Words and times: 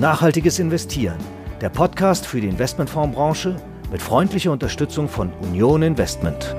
Nachhaltiges 0.00 0.58
Investieren, 0.58 1.18
der 1.60 1.68
Podcast 1.68 2.24
für 2.24 2.40
die 2.40 2.48
Investmentfondsbranche 2.48 3.60
mit 3.92 4.00
freundlicher 4.00 4.50
Unterstützung 4.50 5.10
von 5.10 5.30
Union 5.42 5.82
Investment. 5.82 6.56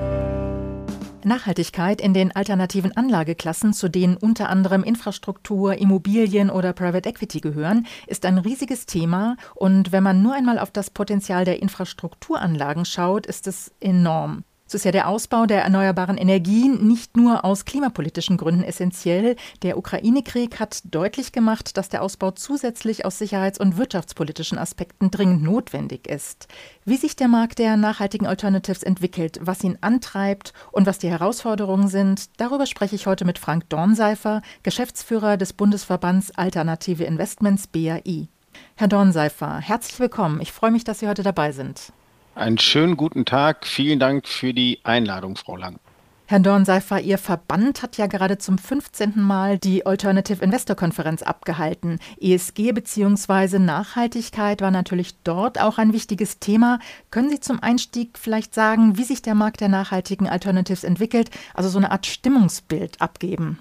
Nachhaltigkeit 1.24 2.00
in 2.00 2.14
den 2.14 2.30
alternativen 2.36 2.96
Anlageklassen, 2.96 3.72
zu 3.72 3.88
denen 3.88 4.16
unter 4.16 4.48
anderem 4.48 4.84
Infrastruktur, 4.84 5.74
Immobilien 5.74 6.50
oder 6.50 6.72
Private 6.72 7.08
Equity 7.08 7.40
gehören, 7.40 7.88
ist 8.06 8.24
ein 8.26 8.38
riesiges 8.38 8.86
Thema. 8.86 9.36
Und 9.56 9.90
wenn 9.90 10.04
man 10.04 10.22
nur 10.22 10.34
einmal 10.34 10.60
auf 10.60 10.70
das 10.70 10.90
Potenzial 10.90 11.44
der 11.44 11.60
Infrastrukturanlagen 11.60 12.84
schaut, 12.84 13.26
ist 13.26 13.48
es 13.48 13.72
enorm. 13.80 14.44
So 14.72 14.76
ist 14.76 14.84
ja 14.84 14.90
der 14.90 15.08
Ausbau 15.08 15.44
der 15.44 15.64
erneuerbaren 15.64 16.16
Energien 16.16 16.86
nicht 16.88 17.14
nur 17.14 17.44
aus 17.44 17.66
klimapolitischen 17.66 18.38
Gründen 18.38 18.62
essentiell. 18.62 19.36
Der 19.60 19.76
Ukraine-Krieg 19.76 20.58
hat 20.58 20.80
deutlich 20.84 21.32
gemacht, 21.32 21.76
dass 21.76 21.90
der 21.90 22.02
Ausbau 22.02 22.30
zusätzlich 22.30 23.04
aus 23.04 23.18
sicherheits- 23.18 23.60
und 23.60 23.76
wirtschaftspolitischen 23.76 24.56
Aspekten 24.56 25.10
dringend 25.10 25.42
notwendig 25.42 26.08
ist. 26.08 26.48
Wie 26.86 26.96
sich 26.96 27.16
der 27.16 27.28
Markt 27.28 27.58
der 27.58 27.76
nachhaltigen 27.76 28.26
Alternatives 28.26 28.82
entwickelt, 28.82 29.40
was 29.42 29.62
ihn 29.62 29.76
antreibt 29.82 30.54
und 30.70 30.86
was 30.86 30.98
die 30.98 31.10
Herausforderungen 31.10 31.88
sind, 31.88 32.40
darüber 32.40 32.64
spreche 32.64 32.96
ich 32.96 33.06
heute 33.06 33.26
mit 33.26 33.38
Frank 33.38 33.68
Dornseifer, 33.68 34.40
Geschäftsführer 34.62 35.36
des 35.36 35.52
Bundesverbands 35.52 36.30
Alternative 36.30 37.04
Investments 37.04 37.66
BAI. 37.66 38.28
Herr 38.76 38.88
Dornseifer, 38.88 39.58
herzlich 39.58 40.00
willkommen. 40.00 40.40
Ich 40.40 40.50
freue 40.50 40.70
mich, 40.70 40.84
dass 40.84 41.00
Sie 41.00 41.08
heute 41.08 41.22
dabei 41.22 41.52
sind. 41.52 41.92
Einen 42.34 42.58
schönen 42.58 42.96
guten 42.96 43.24
Tag. 43.24 43.66
Vielen 43.66 43.98
Dank 43.98 44.26
für 44.26 44.54
die 44.54 44.80
Einladung, 44.84 45.36
Frau 45.36 45.56
Lang. 45.56 45.78
Herr 46.26 46.40
Dornseifer, 46.40 46.98
Ihr 46.98 47.18
Verband 47.18 47.82
hat 47.82 47.98
ja 47.98 48.06
gerade 48.06 48.38
zum 48.38 48.56
15. 48.56 49.20
Mal 49.20 49.58
die 49.58 49.84
Alternative 49.84 50.42
Investor 50.42 50.74
Konferenz 50.74 51.22
abgehalten. 51.22 51.98
ESG 52.18 52.72
bzw. 52.72 53.58
Nachhaltigkeit 53.58 54.62
war 54.62 54.70
natürlich 54.70 55.14
dort 55.24 55.60
auch 55.60 55.76
ein 55.76 55.92
wichtiges 55.92 56.38
Thema. 56.38 56.78
Können 57.10 57.28
Sie 57.28 57.40
zum 57.40 57.62
Einstieg 57.62 58.18
vielleicht 58.18 58.54
sagen, 58.54 58.96
wie 58.96 59.04
sich 59.04 59.20
der 59.20 59.34
Markt 59.34 59.60
der 59.60 59.68
nachhaltigen 59.68 60.26
Alternatives 60.26 60.84
entwickelt, 60.84 61.28
also 61.52 61.68
so 61.68 61.76
eine 61.76 61.90
Art 61.90 62.06
Stimmungsbild 62.06 63.02
abgeben? 63.02 63.58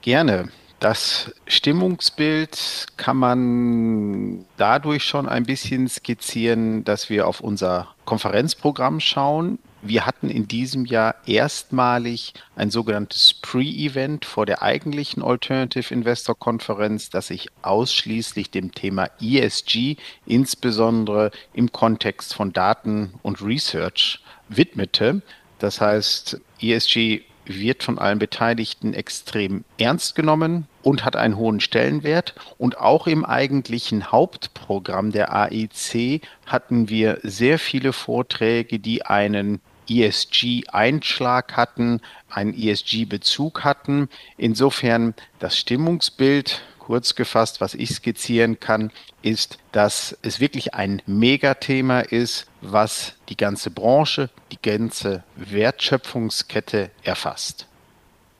Gerne. 0.00 0.48
Das 0.80 1.32
Stimmungsbild 1.48 2.86
kann 2.96 3.16
man 3.16 4.44
dadurch 4.56 5.02
schon 5.02 5.28
ein 5.28 5.42
bisschen 5.42 5.88
skizzieren, 5.88 6.84
dass 6.84 7.10
wir 7.10 7.26
auf 7.26 7.40
unser 7.40 7.88
Konferenzprogramm 8.04 9.00
schauen. 9.00 9.58
Wir 9.82 10.06
hatten 10.06 10.30
in 10.30 10.46
diesem 10.46 10.84
Jahr 10.86 11.16
erstmalig 11.26 12.34
ein 12.54 12.70
sogenanntes 12.70 13.34
Pre-Event 13.34 14.24
vor 14.24 14.46
der 14.46 14.62
eigentlichen 14.62 15.22
Alternative 15.22 15.92
Investor 15.92 16.38
Konferenz, 16.38 17.10
das 17.10 17.28
sich 17.28 17.48
ausschließlich 17.62 18.50
dem 18.50 18.72
Thema 18.72 19.08
ESG, 19.20 19.96
insbesondere 20.26 21.32
im 21.54 21.72
Kontext 21.72 22.34
von 22.34 22.52
Daten 22.52 23.14
und 23.22 23.42
Research, 23.42 24.20
widmete. 24.48 25.22
Das 25.58 25.80
heißt, 25.80 26.40
ESG 26.60 27.22
wird 27.48 27.82
von 27.82 27.98
allen 27.98 28.18
Beteiligten 28.18 28.94
extrem 28.94 29.64
ernst 29.78 30.14
genommen 30.14 30.66
und 30.82 31.04
hat 31.04 31.16
einen 31.16 31.36
hohen 31.36 31.60
Stellenwert. 31.60 32.34
Und 32.58 32.78
auch 32.78 33.06
im 33.06 33.24
eigentlichen 33.24 34.12
Hauptprogramm 34.12 35.12
der 35.12 35.34
AEC 35.34 36.22
hatten 36.46 36.88
wir 36.88 37.18
sehr 37.22 37.58
viele 37.58 37.92
Vorträge, 37.92 38.78
die 38.78 39.04
einen 39.04 39.60
ESG-Einschlag 39.88 41.56
hatten, 41.56 42.00
einen 42.30 42.54
ESG-Bezug 42.54 43.64
hatten. 43.64 44.08
Insofern 44.36 45.14
das 45.38 45.56
Stimmungsbild 45.56 46.62
kurz 46.88 47.14
gefasst, 47.14 47.60
was 47.60 47.74
ich 47.74 47.90
skizzieren 47.90 48.60
kann, 48.60 48.90
ist, 49.20 49.58
dass 49.72 50.16
es 50.22 50.40
wirklich 50.40 50.72
ein 50.72 51.02
Megathema 51.04 52.00
ist, 52.00 52.46
was 52.62 53.12
die 53.28 53.36
ganze 53.36 53.70
Branche, 53.70 54.30
die 54.52 54.62
ganze 54.62 55.22
Wertschöpfungskette 55.36 56.90
erfasst. 57.02 57.66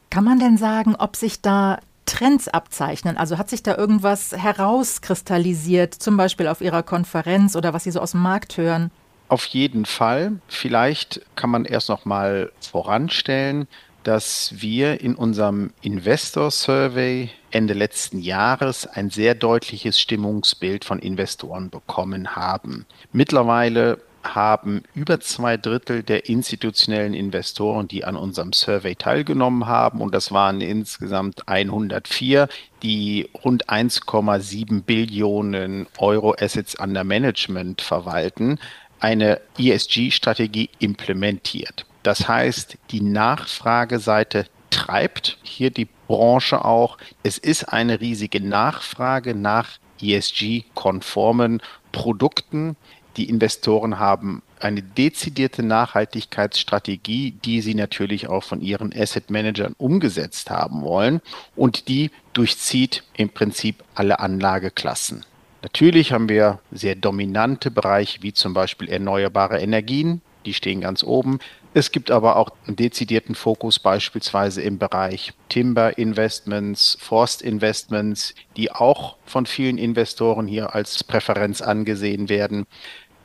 Kann 0.09 0.25
man 0.25 0.39
denn 0.39 0.57
sagen, 0.57 0.97
ob 0.97 1.15
sich 1.15 1.43
da 1.43 1.79
Trends 2.07 2.49
abzeichnen? 2.49 3.19
Also 3.19 3.37
hat 3.37 3.51
sich 3.51 3.63
da 3.63 3.77
irgendwas 3.77 4.33
herauskristallisiert, 4.33 5.93
zum 5.93 6.17
Beispiel 6.17 6.49
auf 6.49 6.63
Ihrer 6.63 6.83
Konferenz 6.83 7.55
oder 7.55 7.75
was 7.75 7.85
Sie 7.85 7.91
so 7.91 8.01
aus 8.01 8.13
dem 8.13 8.23
Markt 8.23 8.57
hören? 8.57 8.91
Auf 9.29 9.45
jeden 9.45 9.85
Fall. 9.85 10.41
Vielleicht 10.49 11.21
kann 11.37 11.51
man 11.51 11.67
erst 11.67 11.91
noch 11.91 12.07
mal 12.07 12.51
voranstellen, 12.63 13.69
dass 14.05 14.55
wir 14.57 15.01
in 15.01 15.15
unserem 15.15 15.71
Investor 15.83 16.51
Survey 16.51 17.31
Ende 17.51 17.75
letzten 17.75 18.19
Jahres 18.19 18.87
ein 18.87 19.11
sehr 19.11 19.35
deutliches 19.35 19.99
Stimmungsbild 19.99 20.85
von 20.85 20.99
Investoren 20.99 21.71
bekommen 21.71 22.37
haben. 22.37 22.87
Mittlerweile 23.13 23.99
haben 24.23 24.83
über 24.95 25.21
zwei 25.21 25.57
Drittel 25.57 26.03
der 26.03 26.29
institutionellen 26.29 27.15
Investoren, 27.15 27.89
die 27.89 28.05
an 28.05 28.17
unserem 28.17 28.53
Survey 28.53 28.95
teilgenommen 28.95 29.67
haben, 29.67 30.01
und 30.01 30.15
das 30.15 30.33
waren 30.33 30.61
insgesamt 30.61 31.49
104, 31.49 32.49
die 32.83 33.31
rund 33.45 33.69
1,7 33.69 34.83
Billionen 34.83 35.87
Euro 35.99 36.35
Assets 36.39 36.79
under 36.79 37.05
Management 37.05 37.81
verwalten, 37.81 38.59
eine 39.01 39.41
ESG-Strategie 39.59 40.71
implementiert. 40.79 41.87
Das 42.03 42.29
heißt, 42.29 42.79
die 42.91 43.01
Nachfrageseite 43.01 44.47
treibt 44.71 45.39
hier 45.43 45.71
die 45.71 45.89
Branche 46.07 46.65
auch. 46.65 46.99
Es 47.23 47.39
ist 47.39 47.65
eine 47.65 48.01
riesige 48.01 48.41
Nachfrage 48.41 49.35
nach 49.35 49.79
ESG-konformen 50.01 51.61
Produkten. 51.93 52.77
Die 53.17 53.29
Investoren 53.29 53.99
haben 53.99 54.43
eine 54.61 54.83
dezidierte 54.83 55.63
Nachhaltigkeitsstrategie, 55.63 57.33
die 57.45 57.61
sie 57.61 57.75
natürlich 57.75 58.29
auch 58.29 58.45
von 58.45 58.61
ihren 58.61 58.93
Asset 58.93 59.31
Managern 59.31 59.75
umgesetzt 59.79 60.51
haben 60.51 60.83
wollen 60.83 61.21
und 61.57 61.89
die 61.89 62.11
durchzieht 62.33 63.05
im 63.17 63.29
Prinzip 63.29 63.85
alle 63.95 64.21
Anlageklassen. 64.21 65.25
Natürlich 65.63 66.13
haben 66.13 66.29
wir 66.29 66.61
sehr 66.71 66.95
dominante 66.95 67.71
Bereiche 67.71 68.23
wie 68.23 68.33
zum 68.33 68.55
Beispiel 68.55 68.89
erneuerbare 68.89 69.59
Energien, 69.61 70.23
die 70.47 70.55
stehen 70.55 70.81
ganz 70.81 71.03
oben. 71.03 71.41
Es 71.75 71.93
gibt 71.93 72.11
aber 72.11 72.37
auch 72.37 72.51
einen 72.67 72.77
dezidierten 72.77 73.35
Fokus 73.35 73.79
beispielsweise 73.79 74.63
im 74.63 74.79
Bereich 74.79 75.33
Timber 75.49 75.99
Investments, 75.99 76.97
Forst 77.01 77.43
Investments, 77.43 78.35
die 78.57 78.73
auch 78.73 79.17
von 79.27 79.45
vielen 79.45 79.79
Investoren 79.79 80.47
hier 80.47 80.75
als 80.75 81.05
Präferenz 81.05 81.61
angesehen 81.61 82.29
werden. 82.29 82.67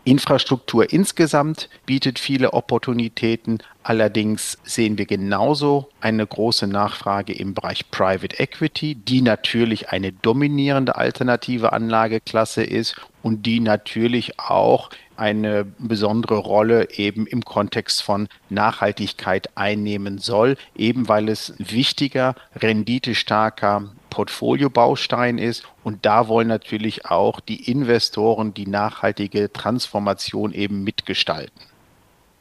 Infrastruktur 0.06 0.92
insgesamt 0.92 1.70
bietet 1.86 2.20
viele 2.20 2.52
Opportunitäten. 2.52 3.60
Allerdings 3.84 4.58
sehen 4.66 4.98
wir 4.98 5.06
genauso 5.06 5.90
eine 6.02 6.28
große 6.28 6.68
Nachfrage 6.68 7.32
im 7.32 7.54
Bereich 7.54 7.90
Private 7.90 8.38
Equity, 8.38 8.96
die 8.96 9.22
natürlich 9.22 9.90
eine 9.90 10.12
dominierende 10.12 10.98
alternative 10.98 11.72
Anlageklasse 11.72 12.64
ist 12.64 12.98
und 13.22 13.46
die 13.46 13.62
natürlich 13.62 14.40
auch 14.40 14.90
eine 15.18 15.66
besondere 15.78 16.38
Rolle 16.38 16.90
eben 16.92 17.28
im 17.28 17.44
Kontext 17.44 18.04
von 18.04 18.28
Nachhaltigkeit 18.50 19.50
einnehmen 19.56 20.18
soll, 20.18 20.58
eben 20.76 21.08
weil 21.08 21.30
es 21.30 21.50
ein 21.50 21.72
wichtiger, 21.72 22.36
renditestarker 22.56 23.90
Portfoliobaustein 24.10 25.38
ist. 25.38 25.64
Und 25.84 26.06
da 26.06 26.28
wollen 26.28 26.48
natürlich 26.48 27.06
auch 27.06 27.40
die 27.40 27.70
Investoren 27.70 28.54
die 28.54 28.68
nachhaltige 28.68 29.52
Transformation 29.52 30.54
eben 30.54 30.84
mitgestalten. 30.84 31.62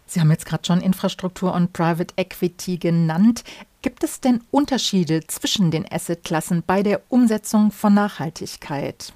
Sie 0.06 0.20
haben 0.20 0.30
jetzt 0.30 0.44
gerade 0.44 0.66
schon 0.66 0.82
Infrastruktur 0.82 1.54
und 1.54 1.72
Private 1.72 2.12
Equity 2.16 2.76
genannt. 2.76 3.44
Gibt 3.80 4.04
es 4.04 4.20
denn 4.20 4.42
Unterschiede 4.50 5.26
zwischen 5.26 5.70
den 5.70 5.90
Assetklassen 5.90 6.62
bei 6.66 6.82
der 6.82 7.00
Umsetzung 7.08 7.70
von 7.70 7.94
Nachhaltigkeit? 7.94 9.14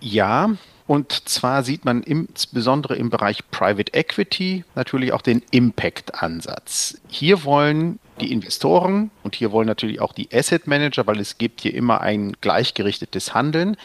Ja, 0.00 0.50
und 0.86 1.28
zwar 1.28 1.64
sieht 1.64 1.84
man 1.84 2.02
insbesondere 2.02 2.94
im 2.96 3.10
Bereich 3.10 3.50
Private 3.50 3.92
Equity 3.92 4.64
natürlich 4.74 5.12
auch 5.12 5.22
den 5.22 5.42
Impact-Ansatz. 5.50 7.00
Hier 7.08 7.44
wollen 7.44 7.98
die 8.20 8.32
Investoren 8.32 9.10
und 9.24 9.34
hier 9.34 9.50
wollen 9.50 9.66
natürlich 9.66 10.00
auch 10.00 10.12
die 10.12 10.28
Asset 10.32 10.66
Manager, 10.66 11.06
weil 11.06 11.18
es 11.18 11.38
gibt 11.38 11.60
hier 11.60 11.74
immer 11.74 12.00
ein 12.00 12.36
gleichgerichtetes 12.40 13.34
Handeln, 13.34 13.76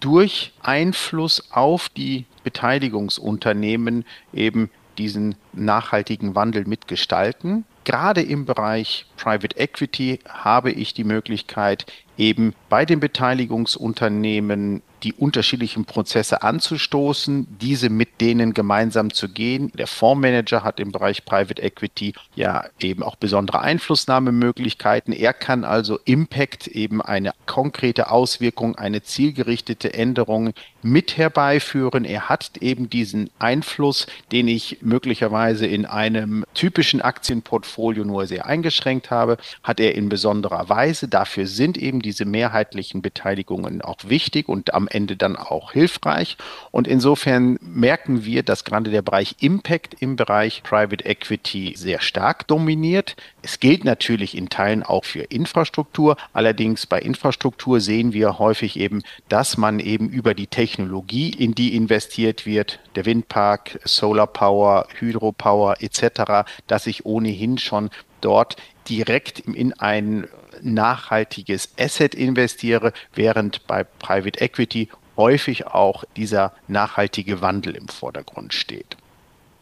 durch 0.00 0.52
Einfluss 0.62 1.50
auf 1.50 1.88
die 1.88 2.26
Beteiligungsunternehmen 2.44 4.04
eben 4.32 4.70
diesen 4.98 5.36
nachhaltigen 5.52 6.34
Wandel 6.34 6.66
mitgestalten. 6.66 7.64
Gerade 7.84 8.22
im 8.22 8.46
Bereich 8.46 9.06
Private 9.16 9.56
Equity 9.58 10.20
habe 10.28 10.70
ich 10.70 10.94
die 10.94 11.04
Möglichkeit, 11.04 11.86
eben 12.16 12.54
bei 12.68 12.84
den 12.84 13.00
Beteiligungsunternehmen 13.00 14.82
die 15.02 15.12
unterschiedlichen 15.12 15.84
Prozesse 15.84 16.42
anzustoßen, 16.42 17.46
diese 17.60 17.90
mit 17.90 18.20
denen 18.20 18.54
gemeinsam 18.54 19.12
zu 19.12 19.28
gehen. 19.28 19.72
Der 19.74 19.86
Fondsmanager 19.86 20.62
hat 20.64 20.80
im 20.80 20.92
Bereich 20.92 21.24
Private 21.24 21.60
Equity 21.60 22.14
ja 22.34 22.64
eben 22.80 23.02
auch 23.02 23.16
besondere 23.16 23.60
Einflussnahmemöglichkeiten. 23.60 25.12
Er 25.12 25.32
kann 25.32 25.64
also 25.64 25.98
Impact 26.04 26.68
eben 26.68 27.02
eine 27.02 27.32
konkrete 27.46 28.10
Auswirkung, 28.10 28.76
eine 28.76 29.02
zielgerichtete 29.02 29.94
Änderung 29.94 30.52
mit 30.82 31.16
herbeiführen. 31.16 32.04
Er 32.04 32.28
hat 32.28 32.56
eben 32.60 32.90
diesen 32.90 33.30
Einfluss, 33.38 34.06
den 34.32 34.48
ich 34.48 34.78
möglicherweise 34.82 35.66
in 35.66 35.86
einem 35.86 36.44
typischen 36.54 37.00
Aktienportfolio 37.00 38.04
nur 38.04 38.26
sehr 38.26 38.46
eingeschränkt 38.46 39.10
habe, 39.10 39.36
hat 39.62 39.80
er 39.80 39.94
in 39.94 40.08
besonderer 40.08 40.68
Weise. 40.68 41.08
Dafür 41.08 41.46
sind 41.46 41.78
eben 41.78 42.02
diese 42.02 42.24
mehrheitlichen 42.24 43.02
Beteiligungen 43.02 43.82
auch 43.82 43.98
wichtig 44.04 44.48
und 44.48 44.74
am 44.74 44.88
Ende 44.94 45.16
dann 45.16 45.36
auch 45.36 45.72
hilfreich. 45.72 46.36
Und 46.70 46.86
insofern 46.86 47.58
merken 47.60 48.24
wir, 48.24 48.42
dass 48.42 48.64
gerade 48.64 48.90
der 48.90 49.02
Bereich 49.02 49.36
Impact 49.40 49.94
im 50.00 50.16
Bereich 50.16 50.62
Private 50.62 51.04
Equity 51.04 51.74
sehr 51.76 52.00
stark 52.00 52.46
dominiert. 52.46 53.16
Es 53.42 53.60
gilt 53.60 53.84
natürlich 53.84 54.36
in 54.36 54.48
Teilen 54.48 54.82
auch 54.82 55.04
für 55.04 55.22
Infrastruktur. 55.22 56.16
Allerdings 56.32 56.86
bei 56.86 57.00
Infrastruktur 57.00 57.80
sehen 57.80 58.12
wir 58.12 58.38
häufig 58.38 58.78
eben, 58.78 59.02
dass 59.28 59.56
man 59.56 59.80
eben 59.80 60.08
über 60.08 60.34
die 60.34 60.46
Technologie, 60.46 61.30
in 61.30 61.54
die 61.54 61.74
investiert 61.74 62.46
wird, 62.46 62.80
der 62.94 63.06
Windpark, 63.06 63.80
Solar 63.84 64.26
Power, 64.26 64.86
Hydropower 64.98 65.76
etc., 65.80 66.48
dass 66.66 66.86
ich 66.86 67.04
ohnehin 67.06 67.58
schon 67.58 67.90
dort 68.22 68.56
direkt 68.88 69.40
in 69.40 69.72
ein 69.74 70.26
nachhaltiges 70.62 71.68
Asset 71.78 72.14
investiere, 72.14 72.92
während 73.14 73.66
bei 73.66 73.84
Private 73.84 74.40
Equity 74.40 74.88
häufig 75.16 75.66
auch 75.66 76.04
dieser 76.16 76.52
nachhaltige 76.68 77.40
Wandel 77.40 77.76
im 77.76 77.88
Vordergrund 77.88 78.54
steht. 78.54 78.96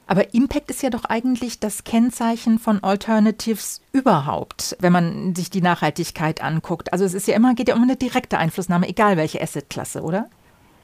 Aber 0.06 0.34
Impact 0.34 0.70
ist 0.70 0.82
ja 0.82 0.90
doch 0.90 1.04
eigentlich 1.04 1.60
das 1.60 1.84
Kennzeichen 1.84 2.58
von 2.58 2.82
Alternatives 2.82 3.80
überhaupt, 3.92 4.76
wenn 4.80 4.92
man 4.92 5.36
sich 5.36 5.50
die 5.50 5.62
Nachhaltigkeit 5.62 6.42
anguckt. 6.42 6.92
Also 6.92 7.04
es 7.04 7.14
ist 7.14 7.28
ja 7.28 7.36
immer, 7.36 7.54
geht 7.54 7.68
ja 7.68 7.76
um 7.76 7.82
eine 7.84 7.94
direkte 7.94 8.36
Einflussnahme, 8.36 8.88
egal 8.88 9.16
welche 9.16 9.40
Assetklasse, 9.40 10.02
oder? 10.02 10.28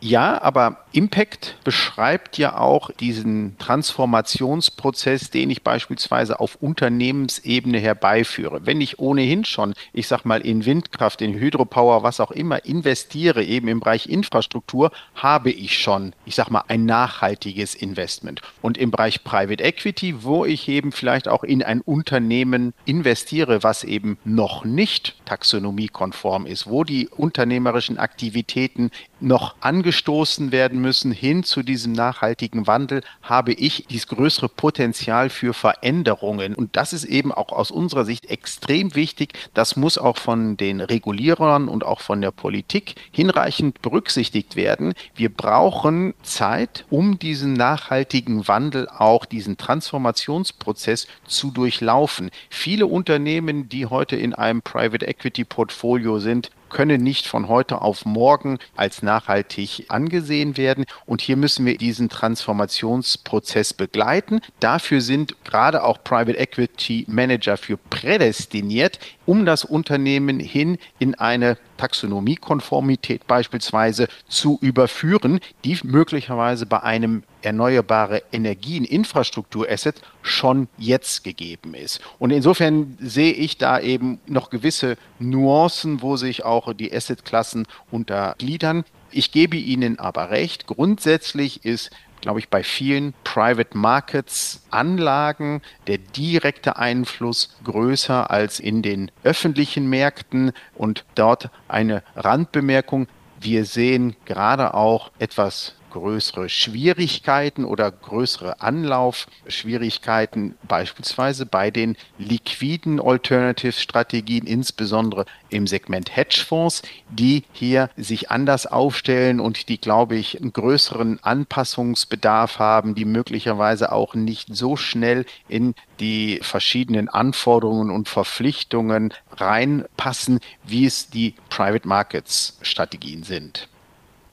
Ja, 0.00 0.42
aber 0.42 0.84
Impact 0.92 1.56
beschreibt 1.64 2.36
ja 2.36 2.58
auch 2.58 2.90
diesen 2.90 3.56
Transformationsprozess, 3.58 5.30
den 5.30 5.50
ich 5.50 5.62
beispielsweise 5.62 6.38
auf 6.38 6.56
Unternehmensebene 6.60 7.78
herbeiführe. 7.78 8.66
Wenn 8.66 8.82
ich 8.82 8.98
ohnehin 8.98 9.46
schon, 9.46 9.72
ich 9.94 10.06
sag 10.06 10.24
mal, 10.24 10.42
in 10.42 10.66
Windkraft, 10.66 11.22
in 11.22 11.34
Hydropower, 11.34 12.02
was 12.02 12.20
auch 12.20 12.30
immer 12.30 12.64
investiere, 12.66 13.42
eben 13.42 13.68
im 13.68 13.80
Bereich 13.80 14.06
Infrastruktur, 14.06 14.90
habe 15.14 15.50
ich 15.50 15.78
schon, 15.78 16.12
ich 16.26 16.34
sag 16.34 16.50
mal, 16.50 16.64
ein 16.68 16.84
nachhaltiges 16.84 17.74
Investment. 17.74 18.42
Und 18.60 18.76
im 18.76 18.90
Bereich 18.90 19.24
Private 19.24 19.64
Equity, 19.64 20.22
wo 20.22 20.44
ich 20.44 20.68
eben 20.68 20.92
vielleicht 20.92 21.26
auch 21.26 21.42
in 21.42 21.62
ein 21.62 21.80
Unternehmen 21.80 22.74
investiere, 22.84 23.62
was 23.62 23.82
eben 23.82 24.18
noch 24.24 24.64
nicht 24.64 25.16
taxonomiekonform 25.24 26.44
ist, 26.44 26.66
wo 26.68 26.84
die 26.84 27.08
unternehmerischen 27.08 27.98
Aktivitäten 27.98 28.90
noch 29.20 29.54
angestoßen 29.60 30.52
werden 30.52 30.80
müssen 30.80 31.12
hin 31.12 31.42
zu 31.42 31.62
diesem 31.62 31.92
nachhaltigen 31.92 32.66
Wandel, 32.66 33.02
habe 33.22 33.52
ich 33.52 33.86
dieses 33.88 34.08
größere 34.08 34.48
Potenzial 34.48 35.30
für 35.30 35.54
Veränderungen. 35.54 36.54
Und 36.54 36.76
das 36.76 36.92
ist 36.92 37.04
eben 37.04 37.32
auch 37.32 37.50
aus 37.50 37.70
unserer 37.70 38.04
Sicht 38.04 38.26
extrem 38.26 38.94
wichtig. 38.94 39.32
Das 39.54 39.76
muss 39.76 39.98
auch 39.98 40.18
von 40.18 40.56
den 40.56 40.80
Regulierern 40.80 41.68
und 41.68 41.84
auch 41.84 42.00
von 42.00 42.20
der 42.20 42.30
Politik 42.30 42.94
hinreichend 43.10 43.82
berücksichtigt 43.82 44.56
werden. 44.56 44.94
Wir 45.14 45.32
brauchen 45.32 46.14
Zeit, 46.22 46.84
um 46.90 47.18
diesen 47.18 47.54
nachhaltigen 47.54 48.46
Wandel, 48.48 48.88
auch 48.88 49.24
diesen 49.24 49.56
Transformationsprozess 49.56 51.06
zu 51.26 51.50
durchlaufen. 51.50 52.30
Viele 52.50 52.86
Unternehmen, 52.86 53.68
die 53.68 53.86
heute 53.86 54.16
in 54.16 54.34
einem 54.34 54.62
Private 54.62 55.06
Equity 55.06 55.44
Portfolio 55.44 56.18
sind, 56.18 56.50
können 56.68 57.02
nicht 57.02 57.26
von 57.26 57.48
heute 57.48 57.82
auf 57.82 58.04
morgen 58.04 58.58
als 58.76 59.02
nachhaltig 59.02 59.86
angesehen 59.88 60.56
werden. 60.56 60.84
Und 61.06 61.20
hier 61.20 61.36
müssen 61.36 61.66
wir 61.66 61.76
diesen 61.78 62.08
Transformationsprozess 62.08 63.74
begleiten. 63.74 64.40
Dafür 64.60 65.00
sind 65.00 65.36
gerade 65.44 65.84
auch 65.84 66.02
Private 66.02 66.38
Equity 66.38 67.04
Manager 67.08 67.56
für 67.56 67.76
prädestiniert, 67.76 68.98
um 69.24 69.46
das 69.46 69.64
Unternehmen 69.64 70.40
hin 70.40 70.78
in 70.98 71.14
eine 71.14 71.58
Taxonomiekonformität 71.76 73.26
beispielsweise 73.26 74.08
zu 74.28 74.58
überführen, 74.60 75.40
die 75.64 75.78
möglicherweise 75.82 76.66
bei 76.66 76.82
einem 76.82 77.22
erneuerbare 77.46 78.22
Energien-Infrastruktur-Asset 78.32 80.02
schon 80.20 80.66
jetzt 80.76 81.22
gegeben 81.22 81.74
ist. 81.74 82.00
Und 82.18 82.32
insofern 82.32 82.98
sehe 83.00 83.32
ich 83.32 83.56
da 83.56 83.78
eben 83.78 84.18
noch 84.26 84.50
gewisse 84.50 84.96
Nuancen, 85.20 86.02
wo 86.02 86.16
sich 86.16 86.44
auch 86.44 86.74
die 86.74 86.92
Assetklassen 86.92 87.66
untergliedern. 87.92 88.84
Ich 89.12 89.30
gebe 89.30 89.56
Ihnen 89.56 90.00
aber 90.00 90.30
recht, 90.30 90.66
grundsätzlich 90.66 91.64
ist 91.64 91.90
glaube 92.22 92.40
ich, 92.40 92.48
bei 92.48 92.64
vielen 92.64 93.14
Private 93.22 93.78
Markets 93.78 94.62
Anlagen 94.70 95.62
der 95.86 95.98
direkte 95.98 96.76
Einfluss 96.76 97.54
größer 97.62 98.30
als 98.32 98.58
in 98.58 98.82
den 98.82 99.12
öffentlichen 99.22 99.88
Märkten. 99.88 100.50
Und 100.74 101.04
dort 101.14 101.50
eine 101.68 102.02
Randbemerkung. 102.16 103.06
Wir 103.38 103.64
sehen 103.64 104.16
gerade 104.24 104.74
auch 104.74 105.12
etwas 105.20 105.76
größere 105.96 106.50
Schwierigkeiten 106.50 107.64
oder 107.64 107.90
größere 107.90 108.60
Anlaufschwierigkeiten, 108.60 110.54
beispielsweise 110.68 111.46
bei 111.46 111.70
den 111.70 111.96
liquiden 112.18 113.00
Alternative-Strategien, 113.00 114.46
insbesondere 114.46 115.24
im 115.48 115.66
Segment 115.66 116.14
Hedgefonds, 116.14 116.82
die 117.08 117.44
hier 117.52 117.88
sich 117.96 118.30
anders 118.30 118.66
aufstellen 118.66 119.40
und 119.40 119.70
die, 119.70 119.80
glaube 119.80 120.16
ich, 120.16 120.38
einen 120.38 120.52
größeren 120.52 121.18
Anpassungsbedarf 121.22 122.58
haben, 122.58 122.94
die 122.94 123.06
möglicherweise 123.06 123.90
auch 123.90 124.14
nicht 124.14 124.54
so 124.54 124.76
schnell 124.76 125.24
in 125.48 125.74
die 125.98 126.40
verschiedenen 126.42 127.08
Anforderungen 127.08 127.90
und 127.90 128.10
Verpflichtungen 128.10 129.14
reinpassen, 129.32 130.40
wie 130.62 130.84
es 130.84 131.08
die 131.08 131.34
Private 131.48 131.88
Markets 131.88 132.58
Strategien 132.60 133.22
sind. 133.22 133.68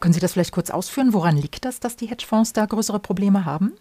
Können 0.04 0.14
Sie 0.14 0.20
das 0.20 0.34
vielleicht 0.34 0.52
kurz 0.52 0.70
ausführen? 0.70 1.14
Woran 1.14 1.38
liegt 1.38 1.64
das, 1.64 1.80
dass 1.80 1.96
die 1.96 2.08
Hedgefonds 2.08 2.52
da 2.52 2.66
größere 2.66 3.00
Probleme 3.00 3.46
haben? 3.46 3.72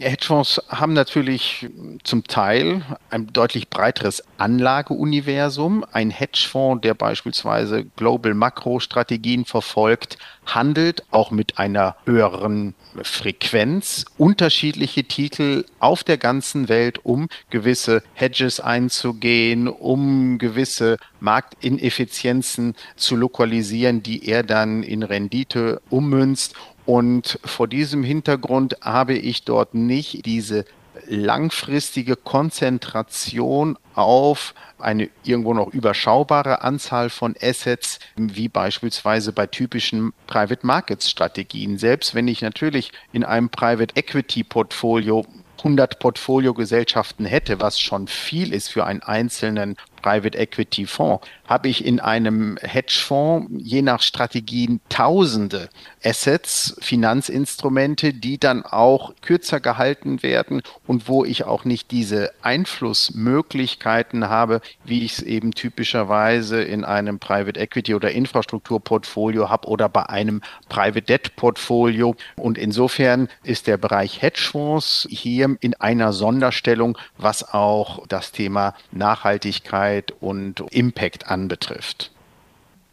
Hedgefonds 0.00 0.60
haben 0.68 0.92
natürlich 0.92 1.68
zum 2.04 2.24
Teil 2.24 2.82
ein 3.10 3.26
deutlich 3.32 3.68
breiteres 3.68 4.22
Anlageuniversum. 4.38 5.84
Ein 5.92 6.10
Hedgefonds, 6.10 6.82
der 6.82 6.94
beispielsweise 6.94 7.84
Global 7.96 8.34
Makro-Strategien 8.34 9.44
verfolgt, 9.44 10.18
handelt 10.46 11.04
auch 11.10 11.30
mit 11.30 11.58
einer 11.58 11.96
höheren 12.04 12.74
Frequenz 13.02 14.04
unterschiedliche 14.18 15.04
Titel 15.04 15.64
auf 15.78 16.04
der 16.04 16.18
ganzen 16.18 16.68
Welt, 16.68 17.04
um 17.04 17.28
gewisse 17.50 18.02
Hedges 18.14 18.60
einzugehen, 18.60 19.68
um 19.68 20.38
gewisse 20.38 20.98
Marktineffizienzen 21.20 22.74
zu 22.96 23.16
lokalisieren, 23.16 24.02
die 24.02 24.26
er 24.28 24.42
dann 24.42 24.82
in 24.82 25.02
Rendite 25.02 25.80
ummünzt 25.90 26.54
und 26.90 27.38
vor 27.44 27.68
diesem 27.68 28.02
Hintergrund 28.02 28.78
habe 28.82 29.14
ich 29.14 29.44
dort 29.44 29.74
nicht 29.74 30.26
diese 30.26 30.64
langfristige 31.06 32.16
Konzentration 32.16 33.78
auf 33.94 34.56
eine 34.80 35.08
irgendwo 35.22 35.54
noch 35.54 35.72
überschaubare 35.72 36.62
Anzahl 36.62 37.08
von 37.08 37.36
Assets, 37.40 38.00
wie 38.16 38.48
beispielsweise 38.48 39.32
bei 39.32 39.46
typischen 39.46 40.12
Private 40.26 40.66
Markets 40.66 41.08
Strategien. 41.08 41.78
Selbst 41.78 42.16
wenn 42.16 42.26
ich 42.26 42.42
natürlich 42.42 42.90
in 43.12 43.22
einem 43.22 43.50
Private 43.50 43.94
Equity 43.94 44.42
Portfolio 44.42 45.24
100 45.58 46.00
Portfoliogesellschaften 46.00 47.24
hätte, 47.24 47.60
was 47.60 47.78
schon 47.78 48.08
viel 48.08 48.52
ist 48.52 48.68
für 48.68 48.84
einen 48.84 49.02
einzelnen 49.02 49.76
Private 50.02 50.38
Equity 50.38 50.86
Fonds, 50.86 51.26
habe 51.50 51.68
ich 51.68 51.84
in 51.84 51.98
einem 51.98 52.56
Hedgefonds 52.62 53.50
je 53.58 53.82
nach 53.82 54.02
Strategien 54.02 54.80
tausende 54.88 55.68
Assets, 56.04 56.76
Finanzinstrumente, 56.80 58.14
die 58.14 58.38
dann 58.38 58.64
auch 58.64 59.12
kürzer 59.20 59.58
gehalten 59.58 60.22
werden 60.22 60.62
und 60.86 61.08
wo 61.08 61.24
ich 61.24 61.44
auch 61.44 61.64
nicht 61.64 61.90
diese 61.90 62.30
Einflussmöglichkeiten 62.42 64.28
habe, 64.28 64.60
wie 64.84 65.04
ich 65.04 65.14
es 65.14 65.22
eben 65.22 65.50
typischerweise 65.50 66.62
in 66.62 66.84
einem 66.84 67.18
Private 67.18 67.58
Equity 67.58 67.96
oder 67.96 68.12
Infrastrukturportfolio 68.12 69.50
habe 69.50 69.66
oder 69.66 69.88
bei 69.88 70.08
einem 70.08 70.42
Private 70.68 71.02
Debt 71.02 71.34
Portfolio. 71.34 72.14
Und 72.36 72.58
insofern 72.58 73.28
ist 73.42 73.66
der 73.66 73.76
Bereich 73.76 74.22
Hedgefonds 74.22 75.08
hier 75.10 75.56
in 75.60 75.74
einer 75.74 76.12
Sonderstellung, 76.12 76.96
was 77.18 77.52
auch 77.52 78.06
das 78.06 78.30
Thema 78.30 78.74
Nachhaltigkeit 78.92 79.89
und 80.20 80.60
Impact 80.70 81.28
anbetrifft. 81.28 82.10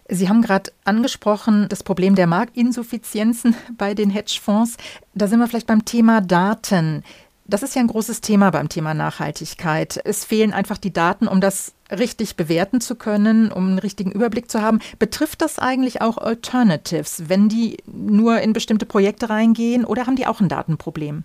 Sie 0.10 0.30
haben 0.30 0.42
gerade 0.42 0.72
angesprochen, 0.86 1.68
das 1.70 1.84
Problem 1.84 2.16
der 2.16 2.28
Marktinsuffizienzen 2.28 3.56
bei 3.78 3.94
den 3.94 4.10
Hedgefonds. 4.10 4.78
Da 5.14 5.28
sind 5.28 5.40
wir 5.40 5.48
vielleicht 5.48 5.68
beim 5.68 5.86
Thema 5.86 6.22
Daten. 6.22 7.04
Das 7.46 7.64
ist 7.64 7.76
ja 7.76 7.82
ein 7.82 7.88
großes 7.88 8.20
Thema 8.20 8.52
beim 8.52 8.68
Thema 8.68 8.94
Nachhaltigkeit. 8.94 10.02
Es 10.04 10.26
fehlen 10.26 10.52
einfach 10.52 10.78
die 10.78 10.92
Daten, 10.92 11.28
um 11.28 11.40
das 11.40 11.74
richtig 11.90 12.36
bewerten 12.36 12.82
zu 12.82 12.96
können, 12.96 13.52
um 13.52 13.68
einen 13.68 13.80
richtigen 13.80 14.12
Überblick 14.12 14.52
zu 14.52 14.62
haben. 14.62 14.80
Betrifft 15.00 15.42
das 15.42 15.58
eigentlich 15.58 16.02
auch 16.02 16.18
Alternatives, 16.18 17.30
wenn 17.30 17.48
die 17.48 17.78
nur 17.86 18.42
in 18.42 18.52
bestimmte 18.52 18.86
Projekte 18.86 19.30
reingehen 19.30 19.86
oder 19.86 20.08
haben 20.08 20.18
die 20.18 20.28
auch 20.28 20.42
ein 20.42 20.50
Datenproblem? 20.50 21.24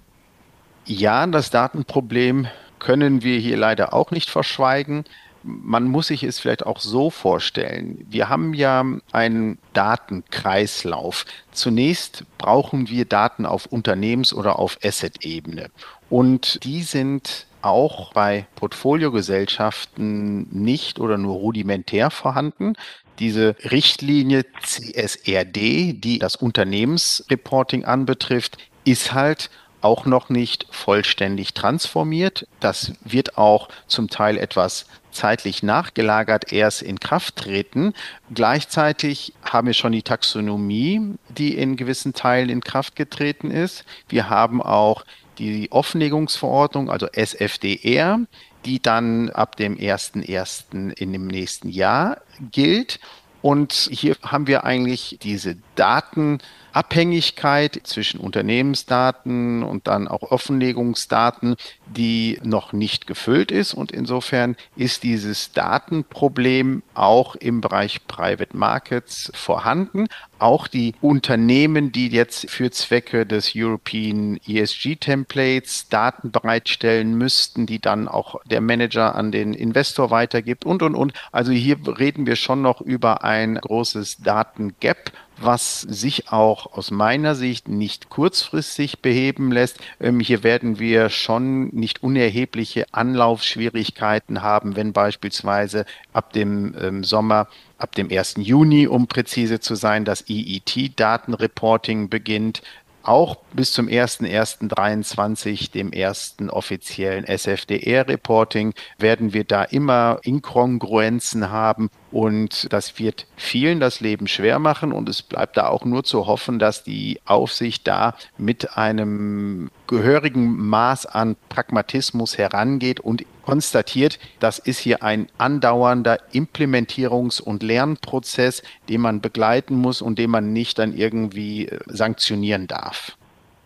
Ja, 0.85 1.27
das 1.27 1.51
Datenproblem 1.51 2.47
können 2.79 3.23
wir 3.23 3.39
hier 3.39 3.57
leider 3.57 3.93
auch 3.93 4.11
nicht 4.11 4.31
verschweigen 4.31 5.05
man 5.43 5.85
muss 5.85 6.09
sich 6.09 6.23
es 6.23 6.39
vielleicht 6.39 6.67
auch 6.67 6.81
so 6.81 7.11
vorstellen. 7.11 8.07
Wir 8.09 8.29
haben 8.29 8.55
ja 8.55 8.85
einen 9.13 9.59
Datenkreislauf. 9.73 11.25
Zunächst 11.53 12.25
brauchen 12.39 12.89
wir 12.89 13.05
Daten 13.05 13.47
auf 13.47 13.67
Unternehmens- 13.67 14.35
oder 14.35 14.59
auf 14.59 14.79
Asset-Ebene. 14.83 15.71
Und 16.11 16.63
die 16.65 16.83
sind 16.83 17.47
auch 17.63 18.13
bei 18.13 18.47
Portfoliogesellschaften 18.57 20.49
nicht 20.51 20.99
oder 20.99 21.17
nur 21.19 21.37
rudimentär 21.37 22.11
vorhanden. 22.11 22.75
Diese 23.19 23.55
Richtlinie 23.71 24.45
CSRD, 24.63 25.93
die 25.93 26.19
das 26.19 26.37
Unternehmensreporting 26.37 27.85
anbetrifft, 27.85 28.59
ist 28.85 29.13
halt 29.13 29.51
auch 29.81 30.07
noch 30.07 30.29
nicht 30.29 30.67
vollständig 30.71 31.55
transformiert. 31.55 32.47
Das 32.61 32.93
wird 33.05 33.37
auch 33.37 33.69
zum 33.87 34.09
Teil 34.09 34.39
etwas 34.39 34.87
zeitlich 35.13 35.63
nachgelagert 35.63 36.53
erst 36.53 36.83
in 36.83 36.99
Kraft 36.99 37.37
treten. 37.37 37.95
Gleichzeitig 38.33 39.35
haben 39.43 39.67
wir 39.67 39.75
schon 39.75 39.93
die 39.93 40.03
Taxonomie, 40.03 41.15
die 41.29 41.57
in 41.57 41.77
gewissen 41.77 42.13
Teilen 42.15 42.49
in 42.49 42.61
Kraft 42.61 42.97
getreten 42.97 43.51
ist. 43.51 43.85
Wir 44.09 44.29
haben 44.29 44.63
auch 44.63 45.05
die 45.39 45.71
Offenlegungsverordnung, 45.71 46.91
also 46.91 47.07
SFDR, 47.07 48.21
die 48.65 48.81
dann 48.81 49.31
ab 49.31 49.57
dem 49.57 49.77
1.1. 49.77 50.93
in 50.93 51.13
dem 51.13 51.27
nächsten 51.27 51.69
Jahr 51.69 52.21
gilt. 52.51 53.01
Und 53.41 53.73
hier 53.73 54.17
haben 54.23 54.47
wir 54.47 54.65
eigentlich 54.65 55.19
diese 55.23 55.57
Daten, 55.75 56.39
Abhängigkeit 56.73 57.81
zwischen 57.85 58.21
Unternehmensdaten 58.21 59.63
und 59.63 59.87
dann 59.87 60.09
auch 60.09 60.23
Offenlegungsdaten, 60.23 61.57
die 61.87 62.41
noch 62.43 62.73
nicht 62.73 63.07
gefüllt 63.07 63.51
ist. 63.51 63.75
Und 63.75 63.93
insofern 63.93 64.57
ist 64.77 65.03
dieses 65.03 65.53
Datenproblem 65.53 66.83
auch 66.95 67.37
im 67.37 67.61
Bereich 67.61 68.07
Private 68.07 68.57
Markets 68.57 69.31
vorhanden. 69.35 70.07
Auch 70.39 70.67
die 70.67 70.95
Unternehmen, 71.01 71.93
die 71.93 72.09
jetzt 72.09 72.51
für 72.51 72.71
Zwecke 72.71 73.27
des 73.27 73.53
European 73.55 74.41
ESG 74.47 74.97
Templates 74.97 75.89
Daten 75.89 76.33
bereitstellen 76.33 77.17
müssten, 77.17 77.67
die 77.67 77.81
dann 77.81 78.09
auch 78.09 78.41
der 78.45 78.61
Manager 78.61 79.15
an 79.15 79.31
den 79.31 79.55
Investor 79.55 80.11
weitergibt 80.11 80.65
und, 80.65 80.83
und, 80.83 80.95
und. 80.95 81.13
Also 81.31 81.53
hier 81.53 81.77
reden 81.87 82.27
wir 82.27 82.37
schon 82.37 82.63
noch 82.63 82.81
über 82.81 83.23
ein 83.25 83.57
großes 83.57 84.19
Datengap 84.19 85.13
was 85.39 85.81
sich 85.81 86.31
auch 86.31 86.73
aus 86.73 86.91
meiner 86.91 87.35
Sicht 87.35 87.69
nicht 87.69 88.09
kurzfristig 88.11 89.01
beheben 89.01 89.53
lässt. 89.53 89.79
Ähm, 90.01 90.21
hier 90.21 90.43
werden 90.43 90.79
wir 90.79 91.11
schon 91.11 91.69
nicht 91.69 92.03
unerhebliche 92.03 92.87
Anlaufschwierigkeiten 92.93 94.43
haben, 94.43 94.77
wenn 94.77 94.93
beispielsweise 94.93 95.85
ab 96.13 96.33
dem 96.33 96.75
ähm, 96.81 97.05
Sommer 97.05 97.49
ab 97.79 97.95
dem 97.97 98.11
1. 98.11 98.35
Juni, 98.39 98.87
um 98.87 99.09
präzise 99.09 99.59
zu 99.59 99.75
sein, 99.75 100.05
das 100.05 100.25
EET-Datenreporting 100.29 102.09
beginnt 102.09 102.63
auch 103.03 103.37
bis 103.53 103.73
zum 103.73 103.89
01.01.23, 103.89 105.73
dem 105.73 105.93
ersten 105.93 106.51
offiziellen 106.51 107.25
SFDR-Reporting, 107.25 108.75
werden 108.99 109.33
wir 109.33 109.43
da 109.43 109.65
immer 109.65 110.21
Inkongruenzen 110.23 111.51
haben 111.51 111.91
und 112.13 112.73
das 112.73 112.99
wird 112.99 113.27
vielen 113.37 113.81
das 113.81 114.01
Leben 114.01 114.29
schwer 114.29 114.59
machen 114.59 114.93
und 114.93 115.09
es 115.09 115.23
bleibt 115.23 115.57
da 115.57 115.69
auch 115.69 115.85
nur 115.85 116.05
zu 116.05 116.27
hoffen, 116.27 116.59
dass 116.59 116.85
die 116.85 117.21
Aufsicht 117.25 117.89
da 117.89 118.15
mit 118.37 118.77
einem 118.77 119.71
gehörigen 119.87 120.69
Maß 120.69 121.07
an 121.07 121.37
Pragmatismus 121.49 122.39
herangeht 122.39 123.01
und 123.01 123.25
konstatiert, 123.45 124.19
das 124.41 124.59
ist 124.59 124.79
hier 124.79 125.03
ein 125.03 125.27
andauernder 125.39 126.19
Implementierungs- 126.33 127.41
und 127.41 127.63
Lernprozess, 127.63 128.63
den 128.89 129.01
man 129.01 129.21
begleiten 129.21 129.77
muss 129.77 130.03
und 130.03 130.19
den 130.19 130.31
man 130.31 130.53
nicht 130.53 130.79
dann 130.79 130.95
irgendwie 130.97 131.67
äh, 131.67 131.81
sanktionieren 131.87 132.67
darf. 132.69 133.17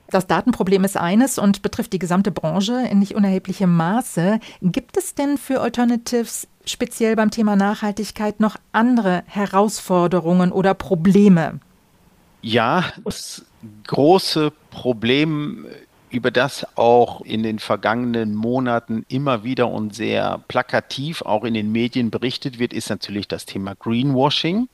Das 0.08 0.26
Datenproblem 0.26 0.84
ist 0.84 0.96
eines 0.96 1.38
und 1.38 1.62
betrifft 1.62 1.92
die 1.92 1.98
gesamte 1.98 2.30
Branche 2.30 2.86
in 2.90 3.00
nicht 3.00 3.16
unerheblichem 3.16 3.74
Maße. 3.74 4.38
Gibt 4.62 4.96
es 4.96 5.14
denn 5.14 5.36
für 5.36 5.60
Alternatives 5.60 6.46
speziell 6.66 7.16
beim 7.16 7.30
Thema 7.30 7.56
Nachhaltigkeit 7.56 8.40
noch 8.40 8.56
andere 8.72 9.22
Herausforderungen 9.26 10.52
oder 10.52 10.74
Probleme? 10.74 11.60
Ja, 12.42 12.84
das 13.04 13.44
große 13.86 14.52
Problem 14.70 15.66
über 16.10 16.30
das 16.30 16.66
auch 16.76 17.20
in 17.22 17.42
den 17.42 17.58
vergangenen 17.58 18.34
Monaten 18.34 19.04
immer 19.08 19.44
wieder 19.44 19.68
und 19.68 19.94
sehr 19.94 20.40
plakativ 20.48 21.22
auch 21.22 21.44
in 21.44 21.54
den 21.54 21.72
Medien 21.72 22.10
berichtet 22.10 22.58
wird, 22.58 22.72
ist 22.72 22.90
natürlich 22.90 23.28
das 23.28 23.44
Thema 23.44 23.74
Greenwashing. 23.74 24.68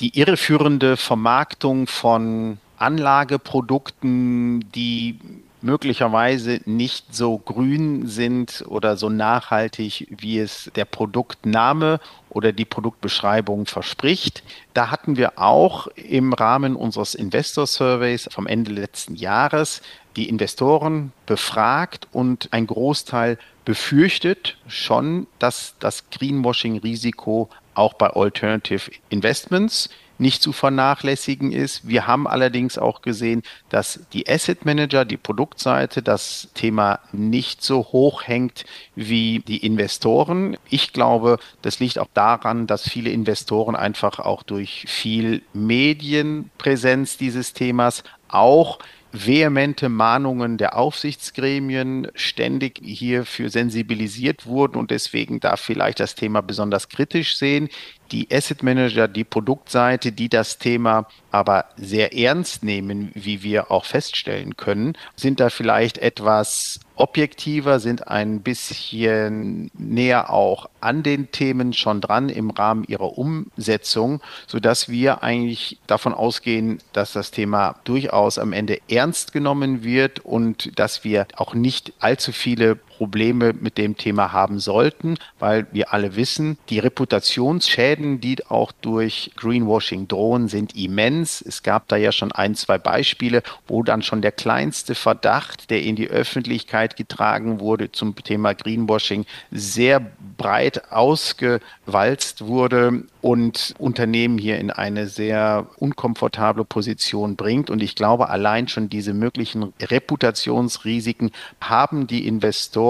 Die 0.00 0.18
irreführende 0.18 0.96
Vermarktung 0.96 1.86
von 1.86 2.58
Anlageprodukten, 2.78 4.64
die 4.74 5.18
möglicherweise 5.64 6.60
nicht 6.66 7.14
so 7.14 7.38
grün 7.38 8.06
sind 8.06 8.64
oder 8.68 8.96
so 8.96 9.08
nachhaltig, 9.08 10.06
wie 10.10 10.38
es 10.38 10.70
der 10.76 10.84
Produktname 10.84 12.00
oder 12.28 12.52
die 12.52 12.66
Produktbeschreibung 12.66 13.66
verspricht. 13.66 14.42
Da 14.74 14.90
hatten 14.90 15.16
wir 15.16 15.38
auch 15.38 15.86
im 15.96 16.32
Rahmen 16.34 16.76
unseres 16.76 17.14
Investor 17.14 17.66
Surveys 17.66 18.28
vom 18.30 18.46
Ende 18.46 18.72
letzten 18.72 19.16
Jahres 19.16 19.80
die 20.16 20.28
Investoren 20.28 21.12
befragt 21.26 22.08
und 22.12 22.52
ein 22.52 22.66
Großteil 22.66 23.38
befürchtet 23.64 24.58
schon, 24.68 25.26
dass 25.38 25.74
das 25.80 26.10
Greenwashing-Risiko 26.10 27.48
auch 27.74 27.94
bei 27.94 28.08
Alternative 28.08 28.90
Investments 29.08 29.88
nicht 30.24 30.42
zu 30.42 30.52
vernachlässigen 30.52 31.52
ist. 31.52 31.86
Wir 31.86 32.06
haben 32.06 32.26
allerdings 32.26 32.78
auch 32.78 33.02
gesehen, 33.02 33.42
dass 33.68 34.00
die 34.14 34.26
Asset 34.26 34.64
Manager, 34.64 35.04
die 35.04 35.18
Produktseite, 35.18 36.02
das 36.02 36.48
Thema 36.54 37.00
nicht 37.12 37.62
so 37.62 37.80
hoch 37.92 38.26
hängt 38.26 38.64
wie 38.96 39.40
die 39.40 39.58
Investoren. 39.58 40.56
Ich 40.70 40.94
glaube, 40.94 41.38
das 41.60 41.78
liegt 41.78 41.98
auch 41.98 42.08
daran, 42.14 42.66
dass 42.66 42.88
viele 42.88 43.10
Investoren 43.10 43.76
einfach 43.76 44.18
auch 44.18 44.42
durch 44.42 44.86
viel 44.88 45.42
Medienpräsenz 45.52 47.18
dieses 47.18 47.52
Themas 47.52 48.02
auch 48.28 48.78
vehemente 49.14 49.88
Mahnungen 49.88 50.58
der 50.58 50.76
Aufsichtsgremien 50.76 52.08
ständig 52.16 52.80
hierfür 52.82 53.48
sensibilisiert 53.48 54.44
wurden 54.46 54.76
und 54.76 54.90
deswegen 54.90 55.38
da 55.38 55.56
vielleicht 55.56 56.00
das 56.00 56.16
Thema 56.16 56.40
besonders 56.40 56.88
kritisch 56.88 57.36
sehen 57.36 57.68
die 58.14 58.28
Asset 58.30 58.62
Manager, 58.62 59.08
die 59.08 59.24
Produktseite, 59.24 60.12
die 60.12 60.28
das 60.28 60.58
Thema 60.58 61.08
aber 61.32 61.64
sehr 61.76 62.16
ernst 62.16 62.62
nehmen, 62.62 63.10
wie 63.14 63.42
wir 63.42 63.72
auch 63.72 63.84
feststellen 63.84 64.56
können, 64.56 64.96
sind 65.16 65.40
da 65.40 65.50
vielleicht 65.50 65.98
etwas 65.98 66.78
objektiver, 66.94 67.80
sind 67.80 68.06
ein 68.06 68.40
bisschen 68.42 69.68
näher 69.74 70.30
auch 70.30 70.70
an 70.80 71.02
den 71.02 71.32
Themen 71.32 71.72
schon 71.72 72.00
dran 72.00 72.28
im 72.28 72.50
Rahmen 72.50 72.84
ihrer 72.84 73.18
Umsetzung, 73.18 74.20
sodass 74.46 74.88
wir 74.88 75.24
eigentlich 75.24 75.78
davon 75.88 76.14
ausgehen, 76.14 76.78
dass 76.92 77.12
das 77.12 77.32
Thema 77.32 77.74
durchaus 77.82 78.38
am 78.38 78.52
Ende 78.52 78.78
ernst 78.88 79.32
genommen 79.32 79.82
wird 79.82 80.20
und 80.20 80.78
dass 80.78 81.02
wir 81.02 81.26
auch 81.34 81.54
nicht 81.54 81.92
allzu 81.98 82.30
viele 82.30 82.78
Probleme 82.96 83.52
mit 83.52 83.78
dem 83.78 83.96
Thema 83.96 84.32
haben 84.32 84.58
sollten, 84.58 85.16
weil 85.38 85.66
wir 85.72 85.92
alle 85.92 86.16
wissen, 86.16 86.58
die 86.68 86.78
Reputationsschäden, 86.78 88.20
die 88.20 88.44
auch 88.46 88.72
durch 88.72 89.32
Greenwashing 89.36 90.06
drohen, 90.08 90.48
sind 90.48 90.76
immens. 90.76 91.42
Es 91.42 91.62
gab 91.62 91.88
da 91.88 91.96
ja 91.96 92.12
schon 92.12 92.32
ein, 92.32 92.54
zwei 92.54 92.78
Beispiele, 92.78 93.42
wo 93.66 93.82
dann 93.82 94.02
schon 94.02 94.22
der 94.22 94.32
kleinste 94.32 94.94
Verdacht, 94.94 95.70
der 95.70 95.82
in 95.82 95.96
die 95.96 96.08
Öffentlichkeit 96.08 96.96
getragen 96.96 97.60
wurde 97.60 97.90
zum 97.90 98.14
Thema 98.14 98.54
Greenwashing, 98.54 99.26
sehr 99.50 100.00
breit 100.36 100.92
ausgewalzt 100.92 102.46
wurde 102.46 103.04
und 103.20 103.74
Unternehmen 103.78 104.38
hier 104.38 104.58
in 104.58 104.70
eine 104.70 105.06
sehr 105.06 105.66
unkomfortable 105.78 106.64
Position 106.64 107.36
bringt. 107.36 107.70
Und 107.70 107.82
ich 107.82 107.94
glaube, 107.94 108.28
allein 108.28 108.68
schon 108.68 108.88
diese 108.88 109.14
möglichen 109.14 109.72
Reputationsrisiken 109.80 111.30
haben 111.60 112.06
die 112.06 112.26
Investoren, 112.26 112.83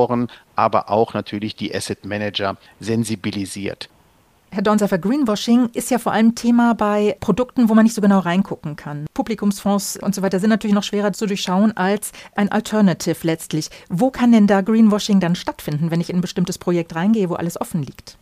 aber 0.57 0.91
auch 0.91 1.15
natürlich 1.15 1.57
die 1.57 1.75
Asset 1.75 2.05
Manager 2.05 2.57
sensibilisiert. 2.81 3.89
Herr 4.55 4.63
Dornseifer, 4.63 4.99
Greenwashing 4.99 5.71
ist 5.73 5.91
ja 5.91 5.99
vor 5.99 6.13
allem 6.13 6.37
Thema 6.37 6.75
bei 6.75 7.17
Produkten, 7.19 7.69
wo 7.69 7.75
man 7.75 7.83
nicht 7.83 7.95
so 7.95 8.01
genau 8.01 8.21
reingucken 8.21 8.77
kann. 8.77 9.05
Publikumsfonds 9.13 9.97
und 9.97 10.15
so 10.15 10.23
weiter 10.23 10.39
sind 10.39 10.51
natürlich 10.51 10.75
noch 10.75 10.85
schwerer 10.85 11.13
zu 11.13 11.27
durchschauen 11.27 11.77
als 11.77 12.13
ein 12.37 12.53
Alternative 12.53 13.17
letztlich. 13.23 13.69
Wo 13.89 14.13
kann 14.13 14.31
denn 14.31 14.47
da 14.47 14.61
Greenwashing 14.61 15.19
dann 15.19 15.35
stattfinden, 15.35 15.91
wenn 15.91 16.01
ich 16.01 16.09
in 16.09 16.19
ein 16.19 16.23
bestimmtes 16.23 16.59
Projekt 16.59 16.95
reingehe, 16.95 17.31
wo 17.31 17.35
alles 17.35 17.61
offen 17.61 17.83
liegt? 17.83 18.17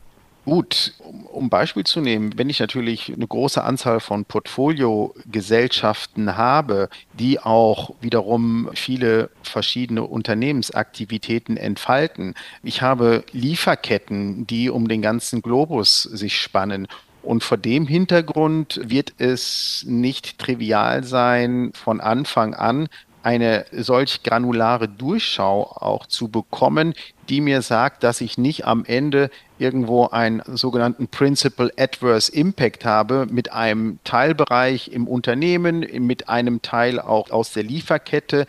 Gut, 0.44 0.94
um, 0.98 1.24
um 1.26 1.50
Beispiel 1.50 1.84
zu 1.84 2.00
nehmen, 2.00 2.36
wenn 2.36 2.50
ich 2.50 2.58
natürlich 2.58 3.12
eine 3.14 3.28
große 3.28 3.62
Anzahl 3.62 4.00
von 4.00 4.24
Portfoliogesellschaften 4.24 6.36
habe, 6.36 6.88
die 7.12 7.38
auch 7.38 7.94
wiederum 8.00 8.68
viele 8.74 9.30
verschiedene 9.44 10.02
Unternehmensaktivitäten 10.02 11.56
entfalten. 11.56 12.34
Ich 12.64 12.82
habe 12.82 13.22
Lieferketten, 13.30 14.44
die 14.48 14.68
um 14.68 14.88
den 14.88 15.00
ganzen 15.00 15.42
Globus 15.42 16.02
sich 16.02 16.36
spannen. 16.36 16.88
Und 17.22 17.44
vor 17.44 17.56
dem 17.56 17.86
Hintergrund 17.86 18.80
wird 18.82 19.14
es 19.18 19.84
nicht 19.86 20.38
trivial 20.38 21.04
sein, 21.04 21.70
von 21.72 22.00
Anfang 22.00 22.54
an 22.54 22.88
eine 23.22 23.64
solch 23.72 24.22
granulare 24.22 24.88
Durchschau 24.88 25.62
auch 25.62 26.06
zu 26.06 26.28
bekommen, 26.28 26.94
die 27.28 27.40
mir 27.40 27.62
sagt, 27.62 28.02
dass 28.02 28.20
ich 28.20 28.36
nicht 28.36 28.66
am 28.66 28.84
Ende 28.84 29.30
irgendwo 29.58 30.08
einen 30.08 30.42
sogenannten 30.46 31.08
Principal 31.08 31.72
Adverse 31.78 32.32
Impact 32.32 32.84
habe 32.84 33.26
mit 33.30 33.52
einem 33.52 33.98
Teilbereich 34.04 34.88
im 34.88 35.06
Unternehmen, 35.06 35.80
mit 36.06 36.28
einem 36.28 36.62
Teil 36.62 36.98
auch 36.98 37.30
aus 37.30 37.52
der 37.52 37.62
Lieferkette, 37.62 38.46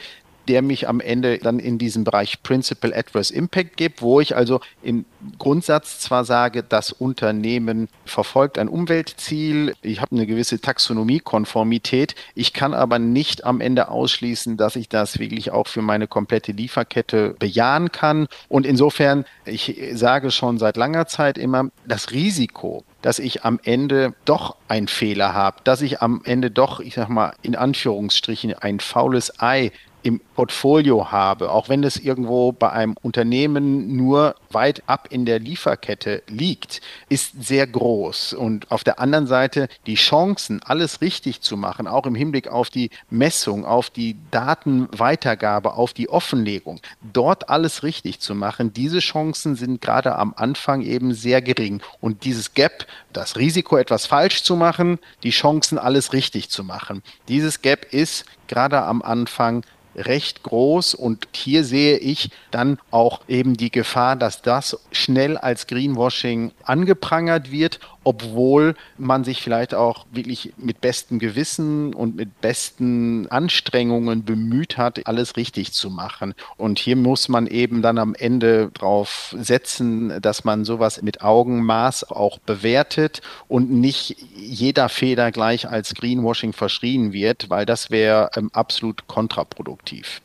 der 0.47 0.61
mich 0.61 0.87
am 0.87 0.99
Ende 0.99 1.37
dann 1.37 1.59
in 1.59 1.77
diesen 1.77 2.03
Bereich 2.03 2.43
Principal 2.43 2.93
Adverse 2.93 3.33
Impact 3.33 3.77
gibt, 3.77 4.01
wo 4.01 4.19
ich 4.19 4.35
also 4.35 4.59
im 4.81 5.05
Grundsatz 5.39 5.99
zwar 5.99 6.25
sage, 6.25 6.63
das 6.63 6.91
Unternehmen 6.91 7.87
verfolgt 8.05 8.57
ein 8.57 8.67
Umweltziel, 8.67 9.73
ich 9.81 10.01
habe 10.01 10.15
eine 10.15 10.27
gewisse 10.27 10.59
Taxonomiekonformität, 10.59 12.15
ich 12.35 12.53
kann 12.53 12.73
aber 12.73 12.99
nicht 12.99 13.45
am 13.45 13.61
Ende 13.61 13.89
ausschließen, 13.89 14.57
dass 14.57 14.75
ich 14.75 14.89
das 14.89 15.19
wirklich 15.19 15.51
auch 15.51 15.67
für 15.67 15.81
meine 15.81 16.07
komplette 16.07 16.51
Lieferkette 16.51 17.35
bejahen 17.39 17.91
kann. 17.91 18.27
Und 18.49 18.65
insofern, 18.65 19.25
ich 19.45 19.79
sage 19.93 20.31
schon 20.31 20.57
seit 20.57 20.77
langer 20.77 21.07
Zeit 21.07 21.37
immer, 21.37 21.69
das 21.85 22.11
Risiko, 22.11 22.83
dass 23.01 23.19
ich 23.19 23.43
am 23.43 23.59
Ende 23.63 24.13
doch 24.25 24.55
einen 24.67 24.87
Fehler 24.87 25.33
habe, 25.33 25.57
dass 25.63 25.81
ich 25.81 26.01
am 26.01 26.21
Ende 26.25 26.51
doch, 26.51 26.79
ich 26.79 26.95
sag 26.95 27.09
mal, 27.09 27.33
in 27.41 27.55
Anführungsstrichen 27.55 28.53
ein 28.53 28.79
faules 28.79 29.39
Ei 29.41 29.71
im 30.03 30.19
Portfolio 30.35 31.11
habe, 31.11 31.51
auch 31.51 31.69
wenn 31.69 31.83
es 31.83 31.97
irgendwo 31.97 32.51
bei 32.51 32.69
einem 32.71 32.95
Unternehmen 33.01 33.95
nur 33.95 34.35
weit 34.51 34.83
ab 34.85 35.07
in 35.09 35.25
der 35.25 35.39
Lieferkette 35.39 36.23
liegt, 36.27 36.81
ist 37.09 37.41
sehr 37.41 37.65
groß. 37.65 38.33
Und 38.33 38.69
auf 38.69 38.83
der 38.83 38.99
anderen 38.99 39.27
Seite 39.27 39.69
die 39.87 39.95
Chancen, 39.95 40.61
alles 40.63 41.01
richtig 41.01 41.41
zu 41.41 41.55
machen, 41.55 41.87
auch 41.87 42.05
im 42.05 42.15
Hinblick 42.15 42.49
auf 42.49 42.69
die 42.69 42.89
Messung, 43.09 43.65
auf 43.65 43.89
die 43.89 44.17
Datenweitergabe, 44.29 45.73
auf 45.73 45.93
die 45.93 46.09
Offenlegung, 46.09 46.81
dort 47.13 47.49
alles 47.49 47.83
richtig 47.83 48.19
zu 48.19 48.35
machen, 48.35 48.73
diese 48.73 48.99
Chancen 48.99 49.55
sind 49.55 49.81
gerade 49.81 50.15
am 50.15 50.33
Anfang 50.35 50.81
eben 50.81 51.13
sehr 51.13 51.41
gering. 51.41 51.81
Und 52.01 52.25
dieses 52.25 52.53
Gap, 52.53 52.85
das 53.13 53.37
Risiko, 53.37 53.77
etwas 53.77 54.05
falsch 54.05 54.43
zu 54.43 54.55
machen, 54.55 54.99
die 55.23 55.29
Chancen, 55.29 55.77
alles 55.77 56.11
richtig 56.11 56.49
zu 56.49 56.63
machen, 56.63 57.03
dieses 57.29 57.61
Gap 57.61 57.93
ist 57.93 58.25
gerade 58.47 58.83
am 58.83 59.01
Anfang 59.01 59.63
recht 59.95 60.43
groß 60.43 60.95
und 60.95 61.27
hier 61.33 61.63
sehe 61.63 61.97
ich 61.97 62.29
dann 62.51 62.79
auch 62.91 63.21
eben 63.27 63.55
die 63.55 63.71
Gefahr, 63.71 64.15
dass 64.15 64.41
das 64.41 64.77
schnell 64.91 65.37
als 65.37 65.67
Greenwashing 65.67 66.51
angeprangert 66.63 67.51
wird 67.51 67.79
obwohl 68.03 68.75
man 68.97 69.23
sich 69.23 69.41
vielleicht 69.41 69.73
auch 69.73 70.05
wirklich 70.11 70.53
mit 70.57 70.81
bestem 70.81 71.19
Gewissen 71.19 71.93
und 71.93 72.15
mit 72.15 72.41
besten 72.41 73.27
Anstrengungen 73.29 74.23
bemüht 74.23 74.77
hat, 74.77 75.05
alles 75.07 75.37
richtig 75.37 75.73
zu 75.73 75.89
machen. 75.89 76.33
Und 76.57 76.79
hier 76.79 76.95
muss 76.95 77.29
man 77.29 77.47
eben 77.47 77.81
dann 77.81 77.97
am 77.97 78.15
Ende 78.15 78.69
drauf 78.73 79.35
setzen, 79.37 80.21
dass 80.21 80.43
man 80.43 80.65
sowas 80.65 81.01
mit 81.01 81.21
Augenmaß 81.21 82.11
auch 82.11 82.39
bewertet 82.39 83.21
und 83.47 83.71
nicht 83.71 84.17
jeder 84.35 84.89
Fehler 84.89 85.31
gleich 85.31 85.69
als 85.69 85.93
Greenwashing 85.95 86.53
verschrien 86.53 87.13
wird, 87.13 87.49
weil 87.49 87.65
das 87.65 87.89
wäre 87.89 88.29
ähm, 88.35 88.49
absolut 88.53 89.07
kontraproduktiv. 89.07 90.21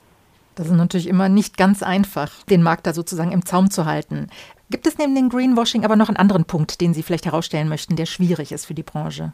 Das 0.59 0.67
ist 0.67 0.73
natürlich 0.73 1.07
immer 1.07 1.29
nicht 1.29 1.57
ganz 1.57 1.85
einfach, 1.85 2.43
den 2.51 2.65
Markt 2.65 2.87
da 2.89 2.93
sozusagen 2.93 3.31
im 3.31 3.47
Zaum 3.47 3.71
zu 3.71 3.87
halten. 3.87 4.29
Gibt 4.71 4.87
es 4.87 4.99
neben 4.99 5.15
dem 5.15 5.29
Greenwashing 5.31 5.85
aber 5.85 5.97
noch 5.97 6.09
einen 6.09 6.17
anderen 6.17 6.45
Punkt, 6.45 6.81
den 6.81 6.93
Sie 6.93 7.03
vielleicht 7.03 7.27
herausstellen 7.27 7.69
möchten, 7.69 7.97
der 7.97 8.07
schwierig 8.07 8.53
ist 8.53 8.67
für 8.67 8.75
die 8.75 8.83
Branche? 8.83 9.33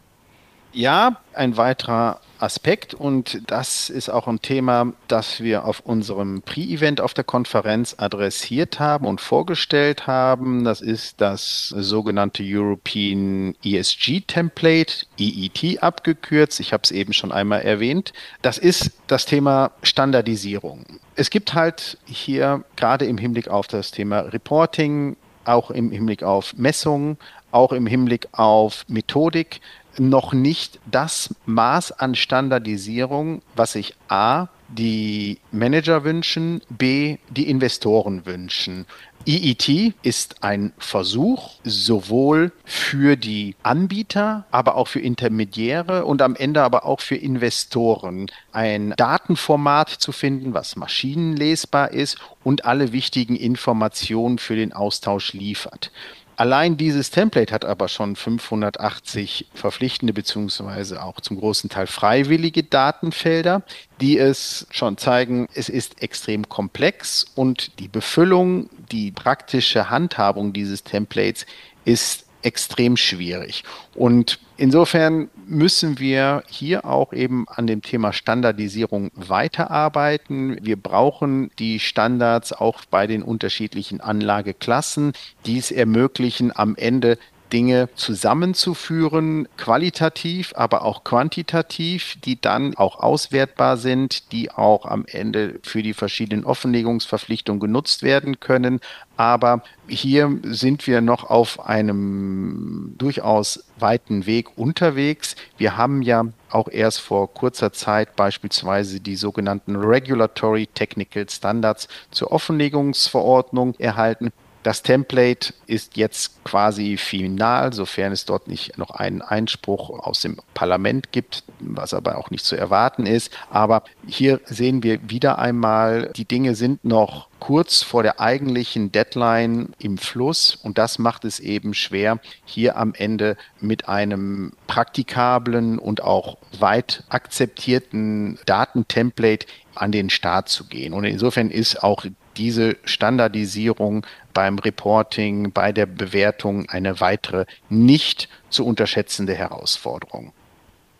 Ja, 0.75 1.18
ein 1.33 1.57
weiterer 1.57 2.20
Aspekt 2.40 2.94
und 2.94 3.42
das 3.47 3.88
ist 3.90 4.09
auch 4.09 4.27
ein 4.27 4.42
Thema, 4.42 4.92
das 5.07 5.40
wir 5.40 5.64
auf 5.66 5.81
unserem 5.81 6.42
Pre-Event 6.42 7.01
auf 7.01 7.14
der 7.14 7.23
Konferenz 7.23 7.94
adressiert 7.97 8.81
haben 8.81 9.07
und 9.07 9.20
vorgestellt 9.20 10.09
haben. 10.09 10.64
Das 10.64 10.81
ist 10.81 11.20
das 11.20 11.68
sogenannte 11.68 12.42
European 12.44 13.55
ESG 13.64 14.23
Template, 14.27 15.07
EET 15.16 15.81
abgekürzt. 15.81 16.59
Ich 16.59 16.73
habe 16.73 16.83
es 16.83 16.90
eben 16.90 17.12
schon 17.12 17.31
einmal 17.31 17.62
erwähnt. 17.62 18.12
Das 18.42 18.59
ist 18.59 18.90
das 19.07 19.27
Thema 19.27 19.70
Standardisierung. 19.83 20.85
Es 21.14 21.31
gibt 21.31 21.55
halt 21.55 21.99
hier 22.05 22.64
gerade 22.75 23.05
im 23.05 23.16
Hinblick 23.16 23.47
auf 23.47 23.68
das 23.68 23.92
Thema 23.92 24.20
Reporting, 24.20 25.16
auch 25.44 25.70
im 25.70 25.90
Hinblick 25.90 26.22
auf 26.22 26.54
Messungen, 26.57 27.18
auch 27.50 27.72
im 27.72 27.87
Hinblick 27.87 28.28
auf 28.33 28.85
Methodik 28.88 29.61
noch 29.98 30.33
nicht 30.33 30.80
das 30.90 31.35
Maß 31.46 31.92
an 31.92 32.14
Standardisierung, 32.14 33.42
was 33.54 33.72
sich 33.72 33.94
A, 34.09 34.48
die 34.68 35.38
Manager 35.52 36.04
wünschen, 36.04 36.62
B, 36.68 37.18
die 37.30 37.48
Investoren 37.48 38.26
wünschen. 38.26 38.87
EET 39.27 39.95
ist 40.03 40.43
ein 40.43 40.73
Versuch, 40.79 41.53
sowohl 41.65 42.53
für 42.65 43.17
die 43.17 43.57
Anbieter, 43.63 44.45
aber 44.51 44.77
auch 44.77 44.89
für 44.89 45.01
Intermediäre 45.01 46.05
und 46.05 46.21
am 46.21 46.37
Ende 46.37 46.63
aber 46.63 46.85
auch 46.85 47.01
für 47.01 47.17
Investoren 47.17 48.27
ein 48.53 48.95
Datenformat 48.97 49.89
zu 49.91 50.13
finden, 50.13 50.55
was 50.55 50.77
maschinenlesbar 50.77 51.93
ist 51.93 52.19
und 52.43 52.65
alle 52.65 52.93
wichtigen 52.93 53.37
Informationen 53.37 54.39
für 54.39 54.57
den 54.57 54.73
Austausch 54.73 55.33
liefert. 55.33 55.91
Allein 56.37 56.77
dieses 56.77 57.11
Template 57.11 57.55
hat 57.55 57.64
aber 57.64 57.88
schon 57.88 58.16
580 58.16 59.47
verpflichtende 59.55 60.12
beziehungsweise 60.12 61.03
auch 61.03 61.20
zum 61.20 61.38
großen 61.38 61.70
Teil 61.70 61.87
freiwillige 61.87 62.64
Datenfelder, 62.64 63.62
die 64.01 64.18
es 64.18 64.66
schon 64.70 64.99
zeigen, 64.99 65.49
es 65.55 65.68
ist 65.68 66.03
extrem 66.03 66.49
komplex 66.49 67.25
und 67.37 67.79
die 67.79 67.88
Befüllung, 67.88 68.68
die 68.90 69.12
praktische 69.12 69.90
Handhabung 69.90 70.53
dieses 70.53 70.83
Templates 70.83 71.47
ist 71.85 72.24
extrem 72.44 72.96
schwierig. 72.96 73.64
Und 73.94 74.38
insofern 74.57 75.30
müssen 75.46 75.98
wir 75.98 76.42
hier 76.48 76.85
auch 76.85 77.12
eben 77.12 77.46
an 77.48 77.66
dem 77.66 77.83
Thema 77.83 78.12
Standardisierung 78.12 79.11
weiterarbeiten. 79.14 80.59
Wir 80.62 80.76
brauchen 80.76 81.50
die 81.59 81.80
Standards 81.80 82.52
auch 82.52 82.85
bei 82.90 83.07
den 83.07 83.22
unterschiedlichen 83.22 84.00
Anlageklassen, 84.00 85.12
die 85.46 85.59
es 85.59 85.70
ermöglichen, 85.70 86.54
am 86.54 86.76
Ende 86.76 87.18
Dinge 87.55 87.88
zusammenzuführen, 87.95 89.47
qualitativ, 89.57 90.53
aber 90.57 90.85
auch 90.85 91.05
quantitativ, 91.05 92.17
die 92.25 92.40
dann 92.40 92.77
auch 92.77 92.99
auswertbar 92.99 93.77
sind, 93.77 94.33
die 94.33 94.51
auch 94.51 94.87
am 94.87 95.05
Ende 95.07 95.61
für 95.62 95.81
die 95.81 95.95
verschiedenen 95.95 96.45
Offenlegungsverpflichtungen 96.45 97.61
genutzt 97.61 98.03
werden 98.03 98.40
können. 98.40 98.81
Aber 99.17 99.62
hier 99.87 100.37
sind 100.43 100.88
wir 100.88 101.01
noch 101.01 101.31
auf 101.31 101.64
einem 101.64 102.97
durchaus 102.99 103.64
weiten 103.79 104.27
Weg 104.27 104.59
unterwegs. 104.59 105.37
Wir 105.57 105.77
haben 105.77 106.03
ja 106.03 106.25
auch 106.51 106.67
erst 106.69 107.01
vor 107.01 107.33
kurzer 107.33 107.73
Zeit 107.73 108.17
beispielsweise 108.17 108.99
die 108.99 109.14
sogenannten 109.14 109.77
Regulatory 109.77 110.67
Technical 110.67 111.29
Standards 111.29 111.87
zur 112.11 112.33
Offenlegungsverordnung 112.33 113.77
erhalten. 113.79 114.33
Das 114.64 114.83
Template 114.83 115.53
ist 115.66 115.98
jetzt 115.98 116.42
quasi 116.42 116.96
final, 116.96 117.74
sofern 117.74 118.12
es 118.12 118.24
dort 118.24 118.48
nicht 118.48 118.79
noch 118.79 118.92
einen 118.92 119.20
Einspruch 119.20 119.90
aus 119.90 120.22
dem 120.22 120.38
Parlament 120.55 121.12
gibt, 121.12 121.44
was 121.61 121.92
aber 121.92 122.16
auch 122.16 122.31
nicht 122.31 122.46
zu 122.46 122.57
erwarten 122.57 123.05
ist. 123.05 123.31
Aber 123.50 123.85
hier 124.07 124.40
sehen 124.46 124.83
wir 124.83 125.11
wieder 125.11 125.38
einmal, 125.38 126.11
die 126.16 126.24
Dinge 126.24 126.55
sind 126.55 126.83
noch 126.83 127.29
kurz 127.40 127.83
vor 127.83 128.03
der 128.03 128.20
eigentlichen 128.20 128.90
Deadline 128.90 129.74
im 129.79 129.98
Fluss 129.98 130.55
und 130.55 130.79
das 130.79 130.98
macht 130.98 131.27
es 131.27 131.40
eben 131.40 131.74
schwer, 131.74 132.18
hier 132.46 132.79
am 132.79 132.94
Ende 132.94 133.37
mit 133.61 133.87
einem 133.87 134.55
praktikablen 134.66 135.79
und 135.79 136.03
auch 136.03 136.38
weit 136.59 137.05
akzeptierten 137.11 138.38
Datentemplate 138.46 139.46
an 139.74 139.92
den 139.92 140.09
Start 140.09 140.48
zu 140.48 140.64
gehen. 140.64 140.94
Und 140.94 141.05
insofern 141.05 141.50
ist 141.50 141.83
auch 141.83 142.07
diese 142.37 142.77
Standardisierung 142.85 144.07
beim 144.33 144.59
Reporting, 144.59 145.53
bei 145.53 145.73
der 145.73 145.87
Bewertung 145.87 146.68
eine 146.68 147.01
weitere 147.01 147.47
nicht 147.68 148.29
zu 148.51 148.66
unterschätzende 148.66 149.35
Herausforderung. 149.35 150.33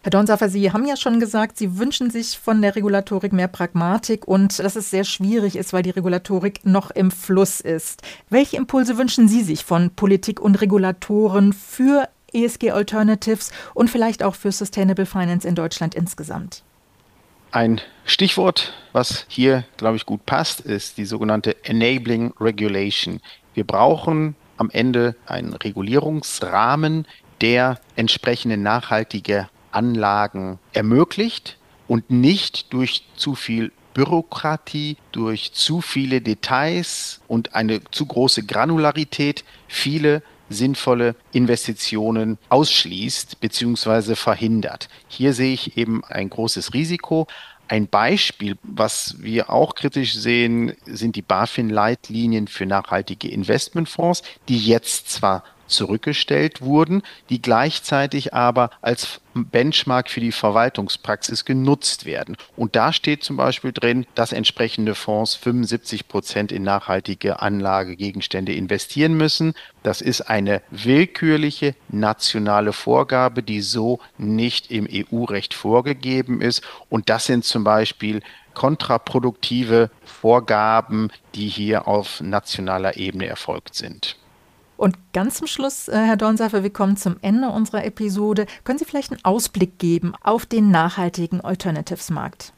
Herr 0.05 0.11
Dornsaffer, 0.11 0.51
Sie 0.51 0.71
haben 0.71 0.87
ja 0.87 0.97
schon 0.97 1.19
gesagt, 1.19 1.57
Sie 1.57 1.79
wünschen 1.79 2.11
sich 2.11 2.39
von 2.39 2.61
der 2.61 2.77
Regulatorik 2.77 3.33
mehr 3.33 3.49
Pragmatik 3.49 4.29
und 4.29 4.59
dass 4.59 4.77
es 4.77 4.91
sehr 4.91 5.05
schwierig 5.05 5.57
ist, 5.57 5.73
weil 5.73 5.83
die 5.83 5.91
Regulatorik 5.91 6.67
noch 6.67 6.91
im 6.91 7.11
Fluss 7.11 7.63
ist. 7.63 8.03
Welche 8.29 8.59
Impulse 8.59 8.99
wünschen 8.99 9.29
Sie 9.29 9.43
sich 9.43 9.65
von 9.65 9.89
Politik 9.89 10.41
und 10.41 10.61
Regulatoren 10.61 11.55
für 11.55 12.11
ESG 12.35 12.73
Alternatives 12.73 13.51
und 13.73 13.89
vielleicht 13.89 14.23
auch 14.23 14.35
für 14.35 14.53
Sustainable 14.53 15.07
Finance 15.07 15.49
in 15.49 15.55
Deutschland 15.55 15.95
insgesamt? 15.95 16.63
Ein 17.51 17.81
Stichwort, 18.07 18.75
was 18.93 19.25
hier, 19.29 19.65
glaube 19.79 19.97
ich, 19.97 20.05
gut 20.05 20.27
passt, 20.27 20.61
ist 20.61 20.99
die 20.99 21.07
sogenannte 21.07 21.65
Enabling 21.65 22.35
Regulation. 22.39 23.21
Wir 23.55 23.65
brauchen 23.65 24.37
am 24.59 24.69
Ende 24.71 25.17
einen 25.27 25.55
Regulierungsrahmen, 25.55 27.07
der 27.41 27.81
entsprechende 27.97 28.59
nachhaltige 28.59 29.49
Anlagen 29.73 30.59
ermöglicht 30.73 31.57
und 31.89 32.11
nicht 32.11 32.73
durch 32.75 33.05
zu 33.17 33.35
viel 33.35 33.73
Bürokratie, 33.95 34.99
durch 35.13 35.53
zu 35.53 35.81
viele 35.81 36.21
Details 36.21 37.21
und 37.27 37.55
eine 37.55 37.81
zu 37.91 38.07
große 38.07 38.45
Granularität 38.45 39.45
viele 39.67 40.23
sinnvolle 40.51 41.17
Investitionen 41.33 42.39
ausschließt 42.49 43.41
bzw. 43.41 44.15
verhindert. 44.15 44.89
Hier 45.09 45.33
sehe 45.33 45.55
ich 45.55 45.77
eben 45.77 46.05
ein 46.05 46.29
großes 46.31 46.75
Risiko. 46.75 47.27
Ein 47.69 47.89
Beispiel, 47.89 48.57
was 48.63 49.17
wir 49.19 49.51
auch 49.51 49.75
kritisch 49.75 50.15
sehen, 50.15 50.75
sind 50.85 51.17
die 51.17 51.23
BaFin-Leitlinien 51.23 52.47
für 52.47 52.67
nachhaltige 52.67 53.29
Investmentfonds, 53.29 54.23
die 54.49 54.59
jetzt 54.59 55.11
zwar 55.11 55.45
zurückgestellt 55.67 56.61
wurden, 56.61 57.03
die 57.31 57.41
gleichzeitig 57.41 58.35
aber 58.35 58.71
als 58.83 59.21
Benchmark 59.35 60.11
für 60.11 60.21
die 60.21 60.33
Verwaltungspraxis 60.33 61.45
genutzt 61.45 62.05
werden. 62.05 62.37
Und 62.57 62.77
da 62.77 62.93
steht 62.93 63.25
zum 63.25 63.37
Beispiel 63.37 63.73
drin, 63.73 64.07
dass 64.15 64.33
entsprechende 64.33 64.95
Fonds 64.95 65.35
75 65.35 66.09
Prozent 66.09 66.53
in 66.53 66.63
nachhaltige 66.63 67.43
Anlagegegenstände 67.43 68.55
investieren 68.55 69.15
müssen. 69.15 69.55
Das 69.83 70.01
ist 70.01 70.23
eine 70.23 70.63
willkürliche 70.71 71.75
nationale 71.89 72.73
Vorgabe, 72.73 73.43
die 73.43 73.61
so 73.61 73.99
nicht 74.19 74.71
im 74.71 74.89
EU-Recht 74.91 75.55
vorgegeben 75.55 76.41
ist. 76.41 76.63
Und 76.89 77.09
das 77.09 77.27
sind 77.27 77.45
zum 77.45 77.65
Beispiel 77.65 78.23
kontraproduktive 78.55 79.91
Vorgaben, 80.05 81.11
die 81.35 81.49
hier 81.49 81.89
auf 81.89 82.21
nationaler 82.21 82.97
Ebene 82.97 83.27
erfolgt 83.27 83.75
sind. 83.75 84.17
Und 84.77 84.97
ganz 85.13 85.37
zum 85.37 85.47
Schluss, 85.47 85.89
äh, 85.89 85.97
Herr 85.97 86.17
Dornseifer, 86.17 86.63
wir 86.63 86.73
kommen 86.73 86.97
zum 86.97 87.17
Ende 87.23 87.49
unserer 87.49 87.85
Episode. 87.85 88.47
Können 88.65 88.79
Sie 88.79 88.85
vielleicht 88.85 89.13
einen 89.13 89.25
Ausblick 89.25 89.79
geben 89.79 90.15
auf 90.23 90.47
den 90.47 90.71
nachhaltigen 90.71 91.41
Alternatives-Markt? 91.41 92.53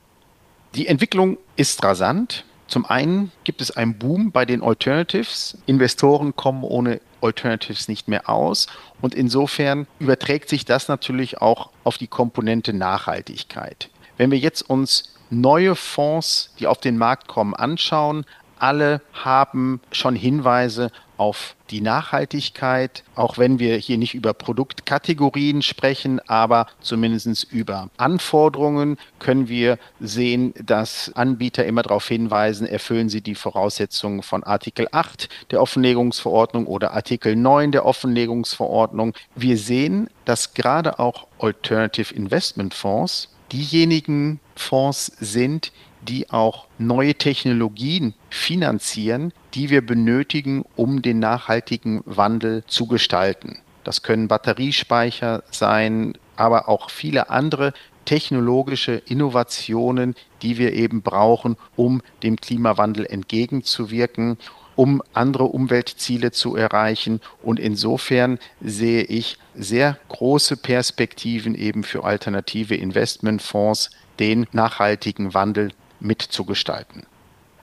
Die 0.74 0.86
Entwicklung 0.86 1.38
ist 1.56 1.82
rasant. 1.84 2.44
Zum 2.68 2.84
einen 2.84 3.30
gibt 3.44 3.60
es 3.60 3.70
einen 3.70 3.96
Boom 3.98 4.32
bei 4.32 4.44
den 4.44 4.62
Alternatives. 4.62 5.56
Investoren 5.66 6.34
kommen 6.34 6.64
ohne 6.64 7.00
Alternatives 7.20 7.88
nicht 7.88 8.08
mehr 8.08 8.28
aus. 8.28 8.66
Und 9.00 9.14
insofern 9.14 9.86
überträgt 9.98 10.48
sich 10.48 10.64
das 10.64 10.88
natürlich 10.88 11.40
auch 11.40 11.70
auf 11.84 11.98
die 11.98 12.08
Komponente 12.08 12.72
Nachhaltigkeit. 12.72 13.90
Wenn 14.16 14.30
wir 14.30 14.38
jetzt 14.38 14.62
uns 14.62 15.14
neue 15.30 15.76
Fonds, 15.76 16.54
die 16.58 16.66
auf 16.66 16.78
den 16.78 16.98
Markt 16.98 17.28
kommen, 17.28 17.54
anschauen, 17.54 18.24
alle 18.58 19.02
haben 19.12 19.80
schon 19.92 20.16
Hinweise 20.16 20.90
auf 21.16 21.56
die 21.70 21.80
Nachhaltigkeit, 21.80 23.02
auch 23.14 23.38
wenn 23.38 23.58
wir 23.58 23.76
hier 23.76 23.98
nicht 23.98 24.14
über 24.14 24.34
Produktkategorien 24.34 25.62
sprechen, 25.62 26.20
aber 26.28 26.66
zumindest 26.80 27.44
über 27.50 27.88
Anforderungen 27.96 28.98
können 29.18 29.48
wir 29.48 29.78
sehen, 30.00 30.54
dass 30.62 31.12
Anbieter 31.14 31.64
immer 31.64 31.82
darauf 31.82 32.06
hinweisen, 32.06 32.66
erfüllen 32.66 33.08
sie 33.08 33.20
die 33.20 33.34
Voraussetzungen 33.34 34.22
von 34.22 34.44
Artikel 34.44 34.88
8 34.92 35.28
der 35.50 35.60
Offenlegungsverordnung 35.60 36.66
oder 36.66 36.92
Artikel 36.92 37.34
9 37.34 37.72
der 37.72 37.86
Offenlegungsverordnung. 37.86 39.14
Wir 39.34 39.58
sehen, 39.58 40.08
dass 40.24 40.54
gerade 40.54 40.98
auch 40.98 41.26
Alternative 41.38 42.14
Investment 42.14 42.74
Fonds 42.74 43.28
diejenigen 43.52 44.40
Fonds 44.54 45.06
sind, 45.20 45.72
die 46.06 46.30
auch 46.30 46.66
neue 46.78 47.14
Technologien 47.14 48.14
finanzieren, 48.30 49.32
die 49.54 49.70
wir 49.70 49.84
benötigen, 49.84 50.64
um 50.76 51.02
den 51.02 51.18
nachhaltigen 51.18 52.02
Wandel 52.06 52.64
zu 52.66 52.86
gestalten. 52.86 53.58
Das 53.84 54.02
können 54.02 54.28
Batteriespeicher 54.28 55.42
sein, 55.50 56.14
aber 56.36 56.68
auch 56.68 56.90
viele 56.90 57.30
andere 57.30 57.72
technologische 58.04 59.02
Innovationen, 59.06 60.14
die 60.42 60.58
wir 60.58 60.72
eben 60.72 61.02
brauchen, 61.02 61.56
um 61.76 62.02
dem 62.22 62.36
Klimawandel 62.36 63.04
entgegenzuwirken, 63.04 64.38
um 64.76 65.02
andere 65.12 65.44
Umweltziele 65.44 66.30
zu 66.30 66.56
erreichen. 66.56 67.20
Und 67.42 67.58
insofern 67.58 68.38
sehe 68.60 69.02
ich 69.02 69.38
sehr 69.54 69.98
große 70.08 70.56
Perspektiven 70.56 71.54
eben 71.54 71.82
für 71.82 72.04
alternative 72.04 72.76
Investmentfonds, 72.76 73.90
den 74.18 74.46
nachhaltigen 74.52 75.34
Wandel 75.34 75.72
mitzugestalten. 76.00 77.04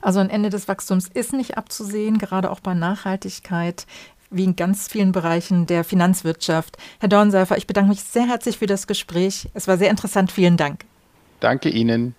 Also 0.00 0.20
ein 0.20 0.28
Ende 0.30 0.50
des 0.50 0.68
Wachstums 0.68 1.08
ist 1.08 1.32
nicht 1.32 1.56
abzusehen, 1.56 2.18
gerade 2.18 2.50
auch 2.50 2.60
bei 2.60 2.74
Nachhaltigkeit 2.74 3.86
wie 4.30 4.44
in 4.44 4.56
ganz 4.56 4.88
vielen 4.88 5.12
Bereichen 5.12 5.66
der 5.66 5.84
Finanzwirtschaft. 5.84 6.76
Herr 6.98 7.08
Dornseifer, 7.08 7.56
ich 7.56 7.66
bedanke 7.66 7.90
mich 7.90 8.02
sehr 8.02 8.26
herzlich 8.26 8.58
für 8.58 8.66
das 8.66 8.86
Gespräch. 8.86 9.48
Es 9.54 9.68
war 9.68 9.78
sehr 9.78 9.90
interessant. 9.90 10.32
Vielen 10.32 10.56
Dank. 10.56 10.84
Danke 11.40 11.68
Ihnen. 11.68 12.14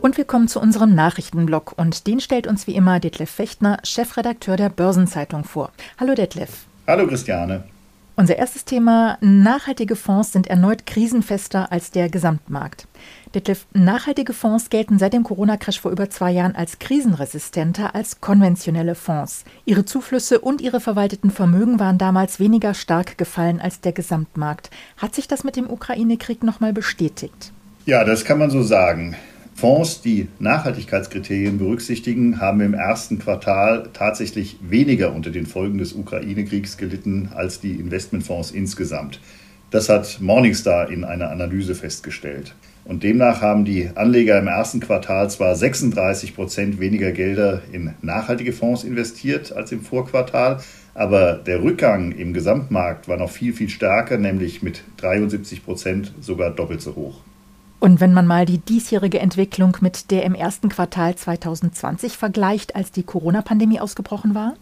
Und 0.00 0.16
wir 0.16 0.24
kommen 0.24 0.48
zu 0.48 0.60
unserem 0.60 0.94
Nachrichtenblock 0.94 1.74
und 1.76 2.06
den 2.06 2.20
stellt 2.20 2.46
uns 2.46 2.66
wie 2.66 2.74
immer 2.74 3.00
Detlef 3.00 3.30
Fechtner, 3.30 3.78
Chefredakteur 3.84 4.56
der 4.56 4.70
Börsenzeitung 4.70 5.44
vor. 5.44 5.72
Hallo 5.98 6.14
Detlef. 6.14 6.64
Hallo 6.86 7.06
Christiane. 7.06 7.64
Unser 8.20 8.36
erstes 8.36 8.66
Thema, 8.66 9.16
nachhaltige 9.22 9.96
Fonds 9.96 10.32
sind 10.32 10.46
erneut 10.46 10.84
krisenfester 10.84 11.72
als 11.72 11.90
der 11.90 12.10
Gesamtmarkt. 12.10 12.86
Detlef, 13.34 13.64
nachhaltige 13.72 14.34
Fonds 14.34 14.68
gelten 14.68 14.98
seit 14.98 15.14
dem 15.14 15.22
Corona-Crash 15.22 15.80
vor 15.80 15.90
über 15.90 16.10
zwei 16.10 16.30
Jahren 16.30 16.54
als 16.54 16.78
krisenresistenter 16.78 17.94
als 17.94 18.20
konventionelle 18.20 18.94
Fonds. 18.94 19.46
Ihre 19.64 19.86
Zuflüsse 19.86 20.38
und 20.38 20.60
ihre 20.60 20.80
verwalteten 20.80 21.30
Vermögen 21.30 21.80
waren 21.80 21.96
damals 21.96 22.38
weniger 22.38 22.74
stark 22.74 23.16
gefallen 23.16 23.58
als 23.58 23.80
der 23.80 23.92
Gesamtmarkt. 23.92 24.68
Hat 24.98 25.14
sich 25.14 25.26
das 25.26 25.42
mit 25.42 25.56
dem 25.56 25.70
Ukraine-Krieg 25.70 26.42
nochmal 26.42 26.74
bestätigt? 26.74 27.52
Ja, 27.86 28.04
das 28.04 28.26
kann 28.26 28.38
man 28.38 28.50
so 28.50 28.62
sagen. 28.62 29.16
Fonds, 29.60 30.00
die 30.00 30.28
Nachhaltigkeitskriterien 30.38 31.58
berücksichtigen, 31.58 32.40
haben 32.40 32.62
im 32.62 32.72
ersten 32.72 33.18
Quartal 33.18 33.90
tatsächlich 33.92 34.56
weniger 34.62 35.12
unter 35.12 35.28
den 35.28 35.44
Folgen 35.44 35.76
des 35.76 35.92
Ukraine-Kriegs 35.92 36.78
gelitten 36.78 37.28
als 37.34 37.60
die 37.60 37.72
Investmentfonds 37.72 38.52
insgesamt. 38.52 39.20
Das 39.70 39.90
hat 39.90 40.16
Morningstar 40.22 40.90
in 40.90 41.04
einer 41.04 41.30
Analyse 41.30 41.74
festgestellt. 41.74 42.54
Und 42.86 43.02
demnach 43.02 43.42
haben 43.42 43.66
die 43.66 43.90
Anleger 43.94 44.38
im 44.38 44.46
ersten 44.46 44.80
Quartal 44.80 45.28
zwar 45.28 45.54
36 45.54 46.34
Prozent 46.34 46.80
weniger 46.80 47.12
Gelder 47.12 47.60
in 47.70 47.92
nachhaltige 48.00 48.54
Fonds 48.54 48.82
investiert 48.82 49.52
als 49.52 49.72
im 49.72 49.82
Vorquartal, 49.82 50.62
aber 50.94 51.34
der 51.34 51.62
Rückgang 51.62 52.12
im 52.12 52.32
Gesamtmarkt 52.32 53.08
war 53.08 53.18
noch 53.18 53.30
viel, 53.30 53.52
viel 53.52 53.68
stärker, 53.68 54.16
nämlich 54.16 54.62
mit 54.62 54.84
73 54.96 55.62
Prozent 55.62 56.14
sogar 56.22 56.50
doppelt 56.50 56.80
so 56.80 56.96
hoch. 56.96 57.20
Und 57.80 57.98
wenn 57.98 58.12
man 58.12 58.26
mal 58.26 58.44
die 58.44 58.58
diesjährige 58.58 59.20
Entwicklung 59.20 59.78
mit 59.80 60.10
der 60.10 60.24
im 60.24 60.34
ersten 60.34 60.68
Quartal 60.68 61.16
2020 61.16 62.18
vergleicht, 62.18 62.76
als 62.76 62.92
die 62.92 63.02
Corona-Pandemie 63.02 63.80
ausgebrochen 63.80 64.34
war? 64.34 64.54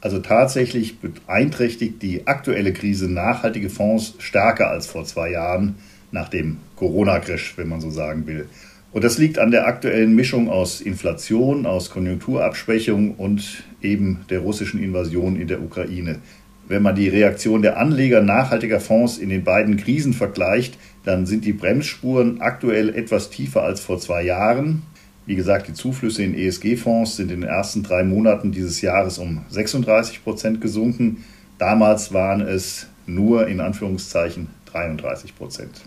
Also 0.00 0.20
tatsächlich 0.20 0.98
beeinträchtigt 0.98 2.02
die 2.02 2.26
aktuelle 2.26 2.72
Krise 2.72 3.12
nachhaltige 3.12 3.68
Fonds 3.68 4.14
stärker 4.18 4.70
als 4.70 4.86
vor 4.86 5.04
zwei 5.04 5.32
Jahren 5.32 5.76
nach 6.12 6.30
dem 6.30 6.56
Corona-Crash, 6.76 7.58
wenn 7.58 7.68
man 7.68 7.82
so 7.82 7.90
sagen 7.90 8.26
will. 8.26 8.48
Und 8.90 9.04
das 9.04 9.18
liegt 9.18 9.38
an 9.38 9.50
der 9.50 9.66
aktuellen 9.66 10.14
Mischung 10.14 10.48
aus 10.48 10.80
Inflation, 10.80 11.66
aus 11.66 11.90
Konjunkturabschwächung 11.90 13.16
und 13.16 13.64
eben 13.82 14.24
der 14.30 14.38
russischen 14.38 14.82
Invasion 14.82 15.36
in 15.36 15.48
der 15.48 15.60
Ukraine. 15.60 16.20
Wenn 16.68 16.82
man 16.82 16.94
die 16.94 17.08
Reaktion 17.08 17.60
der 17.60 17.78
Anleger 17.78 18.22
nachhaltiger 18.22 18.80
Fonds 18.80 19.18
in 19.18 19.28
den 19.28 19.44
beiden 19.44 19.76
Krisen 19.76 20.14
vergleicht, 20.14 20.78
dann 21.06 21.24
sind 21.24 21.44
die 21.44 21.52
Bremsspuren 21.52 22.40
aktuell 22.40 22.88
etwas 22.88 23.30
tiefer 23.30 23.62
als 23.62 23.80
vor 23.80 24.00
zwei 24.00 24.24
Jahren. 24.24 24.82
Wie 25.24 25.36
gesagt, 25.36 25.68
die 25.68 25.72
Zuflüsse 25.72 26.24
in 26.24 26.34
ESG-Fonds 26.34 27.14
sind 27.14 27.30
in 27.30 27.42
den 27.42 27.48
ersten 27.48 27.84
drei 27.84 28.02
Monaten 28.02 28.50
dieses 28.50 28.80
Jahres 28.80 29.18
um 29.18 29.42
36 29.48 30.24
Prozent 30.24 30.60
gesunken. 30.60 31.24
Damals 31.58 32.12
waren 32.12 32.40
es 32.40 32.88
nur 33.06 33.46
in 33.46 33.60
Anführungszeichen 33.60 34.48
33 34.66 35.36
Prozent. 35.36 35.82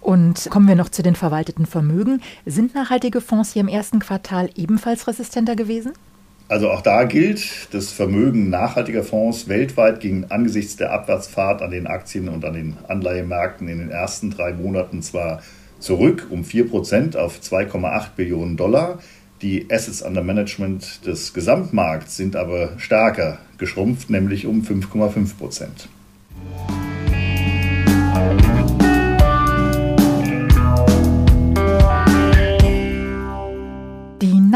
Und 0.00 0.50
kommen 0.50 0.66
wir 0.66 0.74
noch 0.74 0.88
zu 0.88 1.02
den 1.02 1.14
verwalteten 1.14 1.66
Vermögen. 1.66 2.20
Sind 2.44 2.74
nachhaltige 2.74 3.20
Fonds 3.20 3.52
hier 3.52 3.60
im 3.60 3.68
ersten 3.68 4.00
Quartal 4.00 4.50
ebenfalls 4.56 5.06
resistenter 5.06 5.54
gewesen? 5.54 5.92
Also 6.48 6.70
auch 6.70 6.80
da 6.80 7.04
gilt, 7.04 7.68
das 7.72 7.92
Vermögen 7.92 8.48
nachhaltiger 8.48 9.04
Fonds 9.04 9.48
weltweit 9.48 10.00
ging 10.00 10.24
angesichts 10.30 10.76
der 10.76 10.92
Abwärtsfahrt 10.92 11.60
an 11.60 11.70
den 11.70 11.86
Aktien 11.86 12.30
und 12.30 12.42
an 12.42 12.54
den 12.54 12.76
Anleihemärkten 12.88 13.68
in 13.68 13.80
den 13.80 13.90
ersten 13.90 14.30
drei 14.30 14.54
Monaten 14.54 15.02
zwar 15.02 15.42
zurück 15.78 16.28
um 16.30 16.44
4% 16.44 17.18
auf 17.18 17.38
2,8 17.38 18.06
Billionen 18.16 18.56
Dollar. 18.56 18.98
Die 19.42 19.66
Assets 19.70 20.00
under 20.00 20.22
Management 20.22 21.06
des 21.06 21.34
Gesamtmarkts 21.34 22.16
sind 22.16 22.34
aber 22.34 22.70
stärker 22.78 23.38
geschrumpft, 23.58 24.08
nämlich 24.08 24.46
um 24.46 24.62
5,5 24.62 25.36
Prozent. 25.36 25.88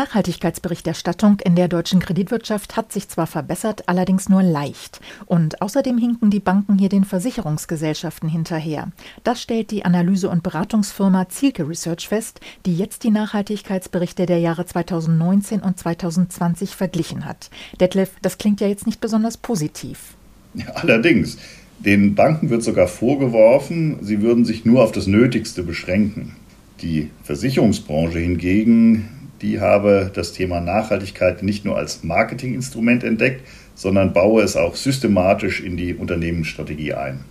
Nachhaltigkeitsberichterstattung 0.02 1.38
in 1.44 1.54
der 1.54 1.68
deutschen 1.68 2.00
Kreditwirtschaft 2.00 2.76
hat 2.76 2.92
sich 2.92 3.08
zwar 3.08 3.28
verbessert, 3.28 3.84
allerdings 3.88 4.28
nur 4.28 4.42
leicht. 4.42 5.00
Und 5.26 5.62
außerdem 5.62 5.96
hinken 5.96 6.28
die 6.28 6.40
Banken 6.40 6.76
hier 6.76 6.88
den 6.88 7.04
Versicherungsgesellschaften 7.04 8.28
hinterher. 8.28 8.88
Das 9.22 9.40
stellt 9.40 9.70
die 9.70 9.84
Analyse- 9.84 10.28
und 10.28 10.42
Beratungsfirma 10.42 11.28
Zielke 11.28 11.68
Research 11.68 12.08
fest, 12.08 12.40
die 12.66 12.76
jetzt 12.76 13.04
die 13.04 13.12
Nachhaltigkeitsberichte 13.12 14.26
der 14.26 14.40
Jahre 14.40 14.66
2019 14.66 15.60
und 15.60 15.78
2020 15.78 16.74
verglichen 16.74 17.24
hat. 17.24 17.50
Detlef, 17.78 18.10
das 18.22 18.38
klingt 18.38 18.60
ja 18.60 18.66
jetzt 18.66 18.86
nicht 18.86 19.00
besonders 19.00 19.36
positiv. 19.36 20.16
Ja, 20.54 20.66
allerdings. 20.74 21.38
Den 21.78 22.16
Banken 22.16 22.50
wird 22.50 22.64
sogar 22.64 22.88
vorgeworfen, 22.88 23.98
sie 24.02 24.20
würden 24.20 24.44
sich 24.44 24.64
nur 24.64 24.82
auf 24.82 24.90
das 24.90 25.06
Nötigste 25.06 25.62
beschränken. 25.62 26.34
Die 26.80 27.10
Versicherungsbranche 27.22 28.18
hingegen 28.18 29.21
die 29.42 29.60
habe 29.60 30.10
das 30.14 30.32
Thema 30.32 30.60
Nachhaltigkeit 30.60 31.42
nicht 31.42 31.64
nur 31.64 31.76
als 31.76 32.02
Marketinginstrument 32.04 33.04
entdeckt, 33.04 33.46
sondern 33.74 34.12
baue 34.12 34.42
es 34.42 34.56
auch 34.56 34.76
systematisch 34.76 35.60
in 35.60 35.76
die 35.76 35.94
Unternehmensstrategie 35.94 36.94
ein. 36.94 37.24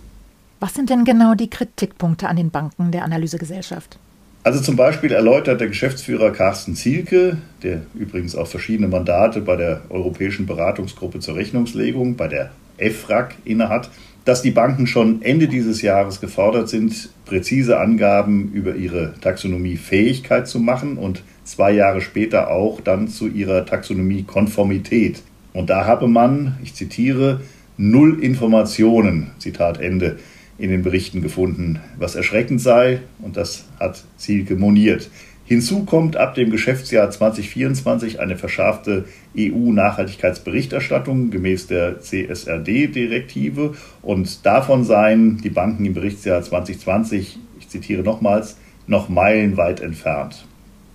Was 0.60 0.74
sind 0.74 0.90
denn 0.90 1.04
genau 1.04 1.34
die 1.34 1.50
Kritikpunkte 1.50 2.28
an 2.28 2.36
den 2.36 2.50
Banken 2.50 2.92
der 2.92 3.04
Analysegesellschaft? 3.04 3.98
Also 4.44 4.60
zum 4.60 4.76
Beispiel 4.76 5.12
erläutert 5.12 5.60
der 5.60 5.68
Geschäftsführer 5.68 6.32
Carsten 6.32 6.74
Zielke, 6.74 7.38
der 7.62 7.82
übrigens 7.94 8.34
auch 8.34 8.48
verschiedene 8.48 8.88
Mandate 8.88 9.40
bei 9.40 9.56
der 9.56 9.82
Europäischen 9.88 10.46
Beratungsgruppe 10.46 11.20
zur 11.20 11.36
Rechnungslegung, 11.36 12.16
bei 12.16 12.28
der 12.28 12.50
EFRAG, 12.78 13.34
innehat, 13.44 13.88
dass 14.24 14.42
die 14.42 14.50
Banken 14.50 14.86
schon 14.86 15.22
Ende 15.22 15.48
dieses 15.48 15.82
Jahres 15.82 16.20
gefordert 16.20 16.68
sind, 16.68 17.10
präzise 17.24 17.78
Angaben 17.78 18.52
über 18.52 18.74
ihre 18.74 19.14
Taxonomiefähigkeit 19.20 20.46
zu 20.46 20.60
machen 20.60 20.96
und 20.96 21.22
zwei 21.44 21.72
Jahre 21.72 22.00
später 22.00 22.50
auch 22.50 22.80
dann 22.80 23.08
zu 23.08 23.28
ihrer 23.28 23.66
Taxonomie-Konformität. 23.66 25.22
Und 25.52 25.70
da 25.70 25.86
habe 25.86 26.08
man, 26.08 26.58
ich 26.62 26.74
zitiere, 26.74 27.40
null 27.76 28.22
Informationen, 28.22 29.30
Zitat 29.38 29.80
Ende, 29.80 30.18
in 30.58 30.70
den 30.70 30.82
Berichten 30.82 31.22
gefunden, 31.22 31.80
was 31.98 32.14
erschreckend 32.14 32.60
sei, 32.60 33.00
und 33.20 33.36
das 33.36 33.64
hat 33.80 34.04
Zielke 34.16 34.54
moniert. 34.54 35.10
Hinzu 35.44 35.84
kommt 35.84 36.16
ab 36.16 36.34
dem 36.34 36.50
Geschäftsjahr 36.50 37.10
2024 37.10 38.20
eine 38.20 38.36
verschärfte 38.36 39.06
EU-Nachhaltigkeitsberichterstattung 39.36 41.30
gemäß 41.30 41.66
der 41.66 42.00
CSRD-Direktive 42.00 43.74
und 44.02 44.46
davon 44.46 44.84
seien 44.84 45.38
die 45.38 45.50
Banken 45.50 45.84
im 45.84 45.94
Berichtsjahr 45.94 46.42
2020, 46.42 47.38
ich 47.58 47.68
zitiere 47.68 48.02
nochmals, 48.02 48.56
noch 48.86 49.08
meilenweit 49.08 49.80
entfernt. 49.80 50.46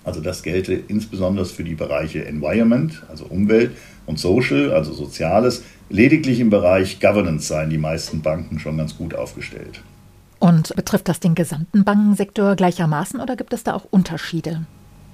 Also 0.08 0.22
das 0.22 0.42
gelte 0.42 0.74
insbesondere 0.74 1.46
für 1.46 1.66
die 1.66 1.76
Bereiche 1.76 2.26
Environment, 2.26 3.04
also 3.10 3.26
Umwelt, 3.26 3.72
und 4.06 4.18
Social, 4.18 4.72
also 4.72 4.94
Soziales. 4.94 5.64
Lediglich 5.90 6.40
im 6.40 6.50
Bereich 6.50 7.02
Governance 7.02 7.50
seien 7.50 7.70
die 7.70 7.78
meisten 7.78 8.22
Banken 8.22 8.58
schon 8.58 8.78
ganz 8.78 8.98
gut 8.98 9.14
aufgestellt. 9.14 9.82
Und 10.40 10.74
betrifft 10.78 11.10
das 11.10 11.20
den 11.20 11.36
gesamten 11.36 11.84
Bankensektor 11.84 12.56
gleichermaßen 12.56 13.20
oder 13.20 13.36
gibt 13.36 13.52
es 13.52 13.66
da 13.66 13.74
auch 13.74 13.86
Unterschiede? 13.92 14.66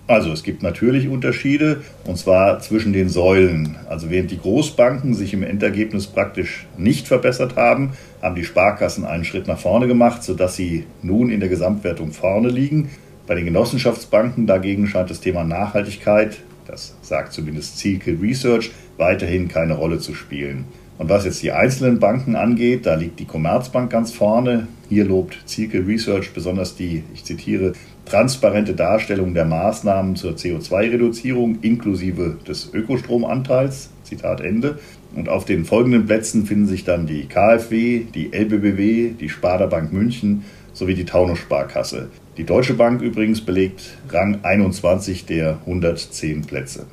Also 0.05 0.31
es 0.31 0.43
gibt 0.43 0.61
natürlich 0.61 1.07
Unterschiede, 1.07 1.81
und 2.05 2.19
zwar 2.19 2.59
zwischen 2.59 2.93
den 2.93 3.09
Säulen. 3.09 3.77
Also 3.89 4.11
während 4.11 4.29
die 4.29 4.37
Großbanken 4.37 5.15
sich 5.15 5.33
im 5.33 5.41
Endergebnis 5.41 6.05
praktisch 6.05 6.67
nicht 6.77 7.07
verbessert 7.07 7.55
haben, 7.55 7.93
haben 8.21 8.35
die 8.35 8.43
Sparkassen 8.43 9.05
einen 9.05 9.25
Schritt 9.25 9.47
nach 9.47 9.59
vorne 9.59 9.87
gemacht, 9.87 10.23
sodass 10.23 10.55
sie 10.55 10.85
nun 11.01 11.31
in 11.31 11.39
der 11.39 11.49
Gesamtwertung 11.49 12.11
vorne 12.11 12.49
liegen. 12.49 12.89
Bei 13.25 13.35
den 13.35 13.45
Genossenschaftsbanken 13.45 14.47
dagegen 14.47 14.87
scheint 14.87 15.09
das 15.09 15.21
Thema 15.21 15.45
Nachhaltigkeit, 15.45 16.39
das 16.67 16.95
sagt 17.01 17.31
zumindest 17.31 17.77
Zielke 17.77 18.17
Research, 18.21 18.71
weiterhin 18.97 19.47
keine 19.47 19.75
Rolle 19.75 19.99
zu 19.99 20.13
spielen. 20.13 20.65
Und 20.97 21.09
was 21.09 21.25
jetzt 21.25 21.41
die 21.41 21.51
einzelnen 21.51 21.99
Banken 21.99 22.35
angeht, 22.35 22.85
da 22.85 22.95
liegt 22.95 23.19
die 23.19 23.25
Commerzbank 23.25 23.89
ganz 23.89 24.11
vorne. 24.11 24.67
Hier 24.89 25.05
lobt 25.05 25.37
Zielke 25.45 25.87
Research 25.87 26.33
besonders 26.33 26.75
die, 26.75 27.03
ich 27.13 27.23
zitiere, 27.23 27.73
transparente 28.05 28.73
Darstellung 28.73 29.33
der 29.33 29.45
Maßnahmen 29.45 30.15
zur 30.15 30.33
CO2-Reduzierung 30.33 31.59
inklusive 31.61 32.37
des 32.47 32.73
Ökostromanteils. 32.73 33.89
Zitat 34.03 34.41
Ende. 34.41 34.79
Und 35.15 35.29
auf 35.29 35.45
den 35.45 35.65
folgenden 35.65 36.05
Plätzen 36.05 36.45
finden 36.45 36.67
sich 36.67 36.83
dann 36.83 37.07
die 37.07 37.25
KfW, 37.25 38.03
die 38.13 38.33
LBBW, 38.33 39.11
die 39.19 39.29
Sparda 39.29 39.65
Bank 39.65 39.93
München 39.93 40.43
sowie 40.73 40.95
die 40.95 41.05
Taunus 41.05 41.39
Sparkasse. 41.39 42.09
Die 42.37 42.43
Deutsche 42.43 42.73
Bank 42.73 43.01
übrigens 43.01 43.41
belegt 43.41 43.97
Rang 44.09 44.39
21 44.43 45.25
der 45.25 45.59
110 45.65 46.41
Plätze. 46.41 46.87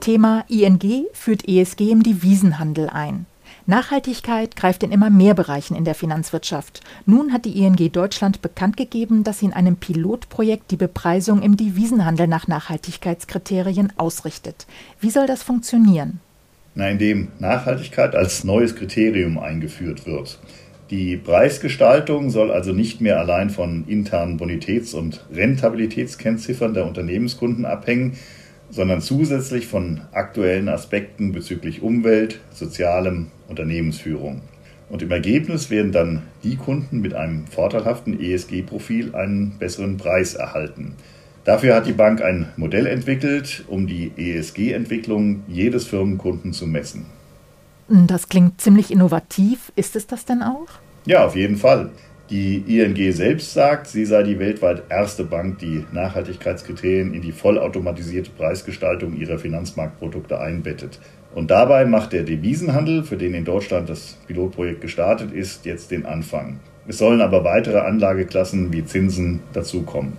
Thema 0.00 0.44
ING 0.48 1.06
führt 1.12 1.46
ESG 1.46 1.90
im 1.90 2.02
Devisenhandel 2.02 2.88
ein. 2.88 3.26
Nachhaltigkeit 3.70 4.56
greift 4.56 4.82
in 4.82 4.92
immer 4.92 5.08
mehr 5.08 5.32
Bereichen 5.32 5.76
in 5.76 5.84
der 5.84 5.94
Finanzwirtschaft. 5.94 6.80
Nun 7.06 7.32
hat 7.32 7.44
die 7.44 7.56
ING 7.58 7.76
Deutschland 7.90 8.42
bekannt 8.42 8.76
gegeben, 8.76 9.24
dass 9.24 9.38
sie 9.38 9.46
in 9.46 9.52
einem 9.52 9.76
Pilotprojekt 9.76 10.70
die 10.70 10.76
Bepreisung 10.76 11.40
im 11.40 11.56
Devisenhandel 11.56 12.26
nach 12.26 12.48
Nachhaltigkeitskriterien 12.48 13.92
ausrichtet. 13.96 14.66
Wie 15.00 15.10
soll 15.10 15.26
das 15.26 15.42
funktionieren? 15.42 16.20
Na, 16.74 16.90
indem 16.90 17.28
Nachhaltigkeit 17.38 18.14
als 18.14 18.44
neues 18.44 18.74
Kriterium 18.74 19.38
eingeführt 19.38 20.04
wird. 20.04 20.38
Die 20.90 21.16
Preisgestaltung 21.16 22.30
soll 22.30 22.50
also 22.50 22.72
nicht 22.72 23.00
mehr 23.00 23.20
allein 23.20 23.50
von 23.50 23.84
internen 23.86 24.36
Bonitäts- 24.36 24.94
und 24.94 25.24
Rentabilitätskennziffern 25.32 26.74
der 26.74 26.86
Unternehmenskunden 26.86 27.64
abhängen, 27.64 28.18
sondern 28.70 29.00
zusätzlich 29.00 29.68
von 29.68 30.00
aktuellen 30.10 30.68
Aspekten 30.68 31.32
bezüglich 31.32 31.82
Umwelt, 31.82 32.40
sozialem 32.52 33.28
Unternehmensführung. 33.50 34.40
Und 34.88 35.02
im 35.02 35.10
Ergebnis 35.10 35.70
werden 35.70 35.92
dann 35.92 36.22
die 36.42 36.56
Kunden 36.56 37.00
mit 37.00 37.14
einem 37.14 37.46
vorteilhaften 37.46 38.18
ESG-Profil 38.18 39.14
einen 39.14 39.58
besseren 39.58 39.98
Preis 39.98 40.34
erhalten. 40.34 40.94
Dafür 41.44 41.74
hat 41.74 41.86
die 41.86 41.92
Bank 41.92 42.22
ein 42.22 42.48
Modell 42.56 42.86
entwickelt, 42.86 43.64
um 43.68 43.86
die 43.86 44.12
ESG-Entwicklung 44.16 45.42
jedes 45.48 45.86
Firmenkunden 45.86 46.52
zu 46.52 46.66
messen. 46.66 47.06
Das 47.88 48.28
klingt 48.28 48.60
ziemlich 48.60 48.90
innovativ. 48.90 49.72
Ist 49.74 49.96
es 49.96 50.06
das 50.06 50.24
denn 50.24 50.42
auch? 50.42 50.68
Ja, 51.06 51.24
auf 51.26 51.34
jeden 51.34 51.56
Fall. 51.56 51.90
Die 52.30 52.62
ING 52.78 53.12
selbst 53.12 53.52
sagt, 53.52 53.88
sie 53.88 54.04
sei 54.04 54.22
die 54.22 54.38
weltweit 54.38 54.84
erste 54.88 55.24
Bank, 55.24 55.58
die 55.58 55.84
Nachhaltigkeitskriterien 55.90 57.12
in 57.12 57.22
die 57.22 57.32
vollautomatisierte 57.32 58.30
Preisgestaltung 58.30 59.16
ihrer 59.16 59.36
Finanzmarktprodukte 59.36 60.38
einbettet. 60.38 61.00
Und 61.34 61.50
dabei 61.50 61.84
macht 61.86 62.12
der 62.12 62.22
Devisenhandel, 62.22 63.02
für 63.02 63.16
den 63.16 63.34
in 63.34 63.44
Deutschland 63.44 63.88
das 63.88 64.16
Pilotprojekt 64.28 64.80
gestartet 64.80 65.32
ist, 65.32 65.66
jetzt 65.66 65.90
den 65.90 66.06
Anfang. 66.06 66.60
Es 66.86 66.98
sollen 66.98 67.20
aber 67.20 67.42
weitere 67.42 67.78
Anlageklassen 67.78 68.72
wie 68.72 68.84
Zinsen 68.84 69.40
dazukommen. 69.52 70.12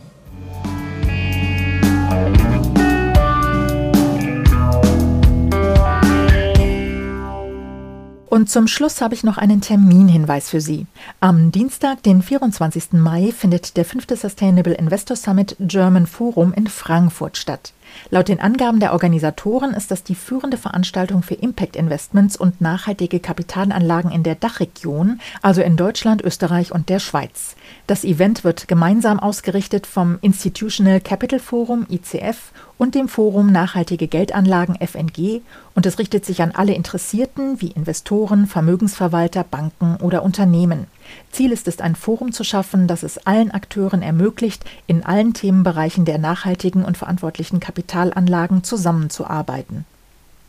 Und 8.32 8.50
zum 8.50 8.70
Schluss 8.70 9.02
habe 9.02 9.14
ich 9.14 9.26
noch 9.26 9.38
einen 9.38 9.60
Terminhinweis 9.60 10.50
für 10.50 10.62
Sie. 10.62 10.86
Am 11.20 11.52
Dienstag, 11.52 12.02
den 12.04 12.22
24. 12.22 12.94
Mai, 12.94 13.34
findet 13.38 13.76
der 13.76 13.84
fünfte 13.84 14.16
Sustainable 14.16 14.74
Investor 14.74 15.18
Summit 15.18 15.58
German 15.60 16.08
Forum 16.08 16.54
in 16.54 16.68
Frankfurt 16.68 17.36
statt. 17.36 17.74
Laut 18.10 18.28
den 18.28 18.40
Angaben 18.40 18.80
der 18.80 18.94
Organisatoren 18.94 19.74
ist 19.74 19.92
das 19.92 20.04
die 20.04 20.16
führende 20.16 20.58
Veranstaltung 20.58 21.24
für 21.24 21.36
Impact 21.36 21.76
Investments 21.76 22.36
und 22.36 22.62
nachhaltige 22.62 23.20
Kapitalanlagen 23.20 24.12
in 24.12 24.24
der 24.24 24.36
Dachregion, 24.36 25.20
also 25.42 25.62
in 25.62 25.78
Deutschland, 25.78 26.22
Österreich 26.22 26.72
und 26.72 26.90
der 26.90 27.00
Schweiz. 27.00 27.56
Das 27.88 28.04
Event 28.04 28.44
wird 28.44 28.68
gemeinsam 28.68 29.20
ausgerichtet 29.20 29.88
vom 29.88 30.18
Institutional 30.22 31.00
Capital 31.00 31.40
Forum 31.40 31.86
ICF 31.90 32.52
und 32.78 32.96
dem 32.96 33.08
Forum 33.08 33.52
Nachhaltige 33.52 34.08
Geldanlagen 34.08 34.76
FNG 34.76 35.42
und 35.76 35.86
es 35.86 36.00
richtet 36.00 36.26
sich 36.26 36.42
an 36.42 36.52
alle 36.52 36.74
Interessierten 36.74 37.62
wie 37.62 37.72
Investoren, 37.72 38.48
Vermögensverwalter, 38.48 39.44
Banken 39.44 39.98
oder 39.98 40.24
Unternehmen. 40.24 40.88
Ziel 41.32 41.52
ist 41.52 41.68
es, 41.68 41.80
ein 41.80 41.96
Forum 41.96 42.32
zu 42.32 42.44
schaffen, 42.44 42.88
das 42.88 43.04
es 43.04 43.18
allen 43.26 43.52
Akteuren 43.52 44.02
ermöglicht, 44.02 44.66
in 44.88 45.06
allen 45.06 45.34
Themenbereichen 45.34 46.06
der 46.06 46.18
nachhaltigen 46.18 46.84
und 46.84 46.98
verantwortlichen 46.98 47.60
Kapitalanlagen 47.60 48.64
zusammenzuarbeiten. 48.64 49.86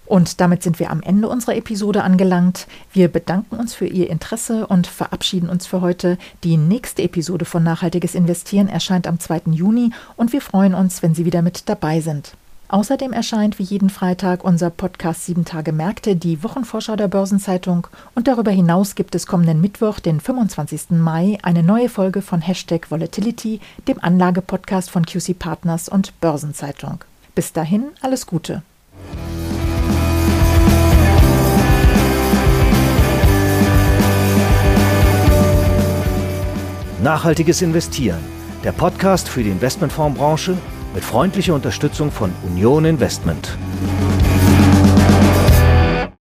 Und 0.06 0.40
damit 0.40 0.62
sind 0.62 0.78
wir 0.78 0.90
am 0.90 1.02
Ende 1.02 1.28
unserer 1.28 1.56
Episode 1.56 2.02
angelangt. 2.02 2.66
Wir 2.92 3.08
bedanken 3.08 3.56
uns 3.56 3.72
für 3.72 3.86
Ihr 3.86 4.10
Interesse 4.10 4.66
und 4.66 4.86
verabschieden 4.86 5.48
uns 5.48 5.66
für 5.66 5.80
heute. 5.80 6.18
Die 6.44 6.56
nächste 6.56 7.02
Episode 7.02 7.44
von 7.44 7.62
Nachhaltiges 7.62 8.14
Investieren 8.14 8.68
erscheint 8.68 9.06
am 9.06 9.20
2. 9.20 9.42
Juni 9.52 9.90
und 10.16 10.32
wir 10.32 10.42
freuen 10.42 10.74
uns, 10.74 11.02
wenn 11.02 11.14
Sie 11.14 11.24
wieder 11.24 11.40
mit 11.40 11.68
dabei 11.68 12.00
sind. 12.00 12.34
Außerdem 12.72 13.12
erscheint 13.12 13.58
wie 13.58 13.64
jeden 13.64 13.90
Freitag 13.90 14.44
unser 14.44 14.70
Podcast 14.70 15.26
7 15.26 15.44
Tage 15.44 15.72
Märkte, 15.72 16.16
die 16.16 16.42
Wochenvorschau 16.42 16.96
der 16.96 17.06
Börsenzeitung. 17.06 17.86
Und 18.14 18.28
darüber 18.28 18.50
hinaus 18.50 18.94
gibt 18.94 19.14
es 19.14 19.26
kommenden 19.26 19.60
Mittwoch, 19.60 20.00
den 20.00 20.20
25. 20.20 20.92
Mai, 20.92 21.36
eine 21.42 21.62
neue 21.62 21.90
Folge 21.90 22.22
von 22.22 22.40
Hashtag 22.40 22.90
Volatility, 22.90 23.60
dem 23.88 24.02
Anlagepodcast 24.02 24.90
von 24.90 25.04
QC 25.04 25.38
Partners 25.38 25.90
und 25.90 26.18
Börsenzeitung. 26.22 27.04
Bis 27.34 27.52
dahin 27.52 27.88
alles 28.00 28.26
Gute. 28.26 28.62
Nachhaltiges 37.02 37.60
Investieren, 37.60 38.20
der 38.64 38.72
Podcast 38.72 39.28
für 39.28 39.42
die 39.42 39.50
Investmentfondsbranche 39.50 40.56
mit 40.94 41.04
freundlicher 41.04 41.54
Unterstützung 41.54 42.10
von 42.10 42.32
Union 42.44 42.84
Investment. 42.84 43.56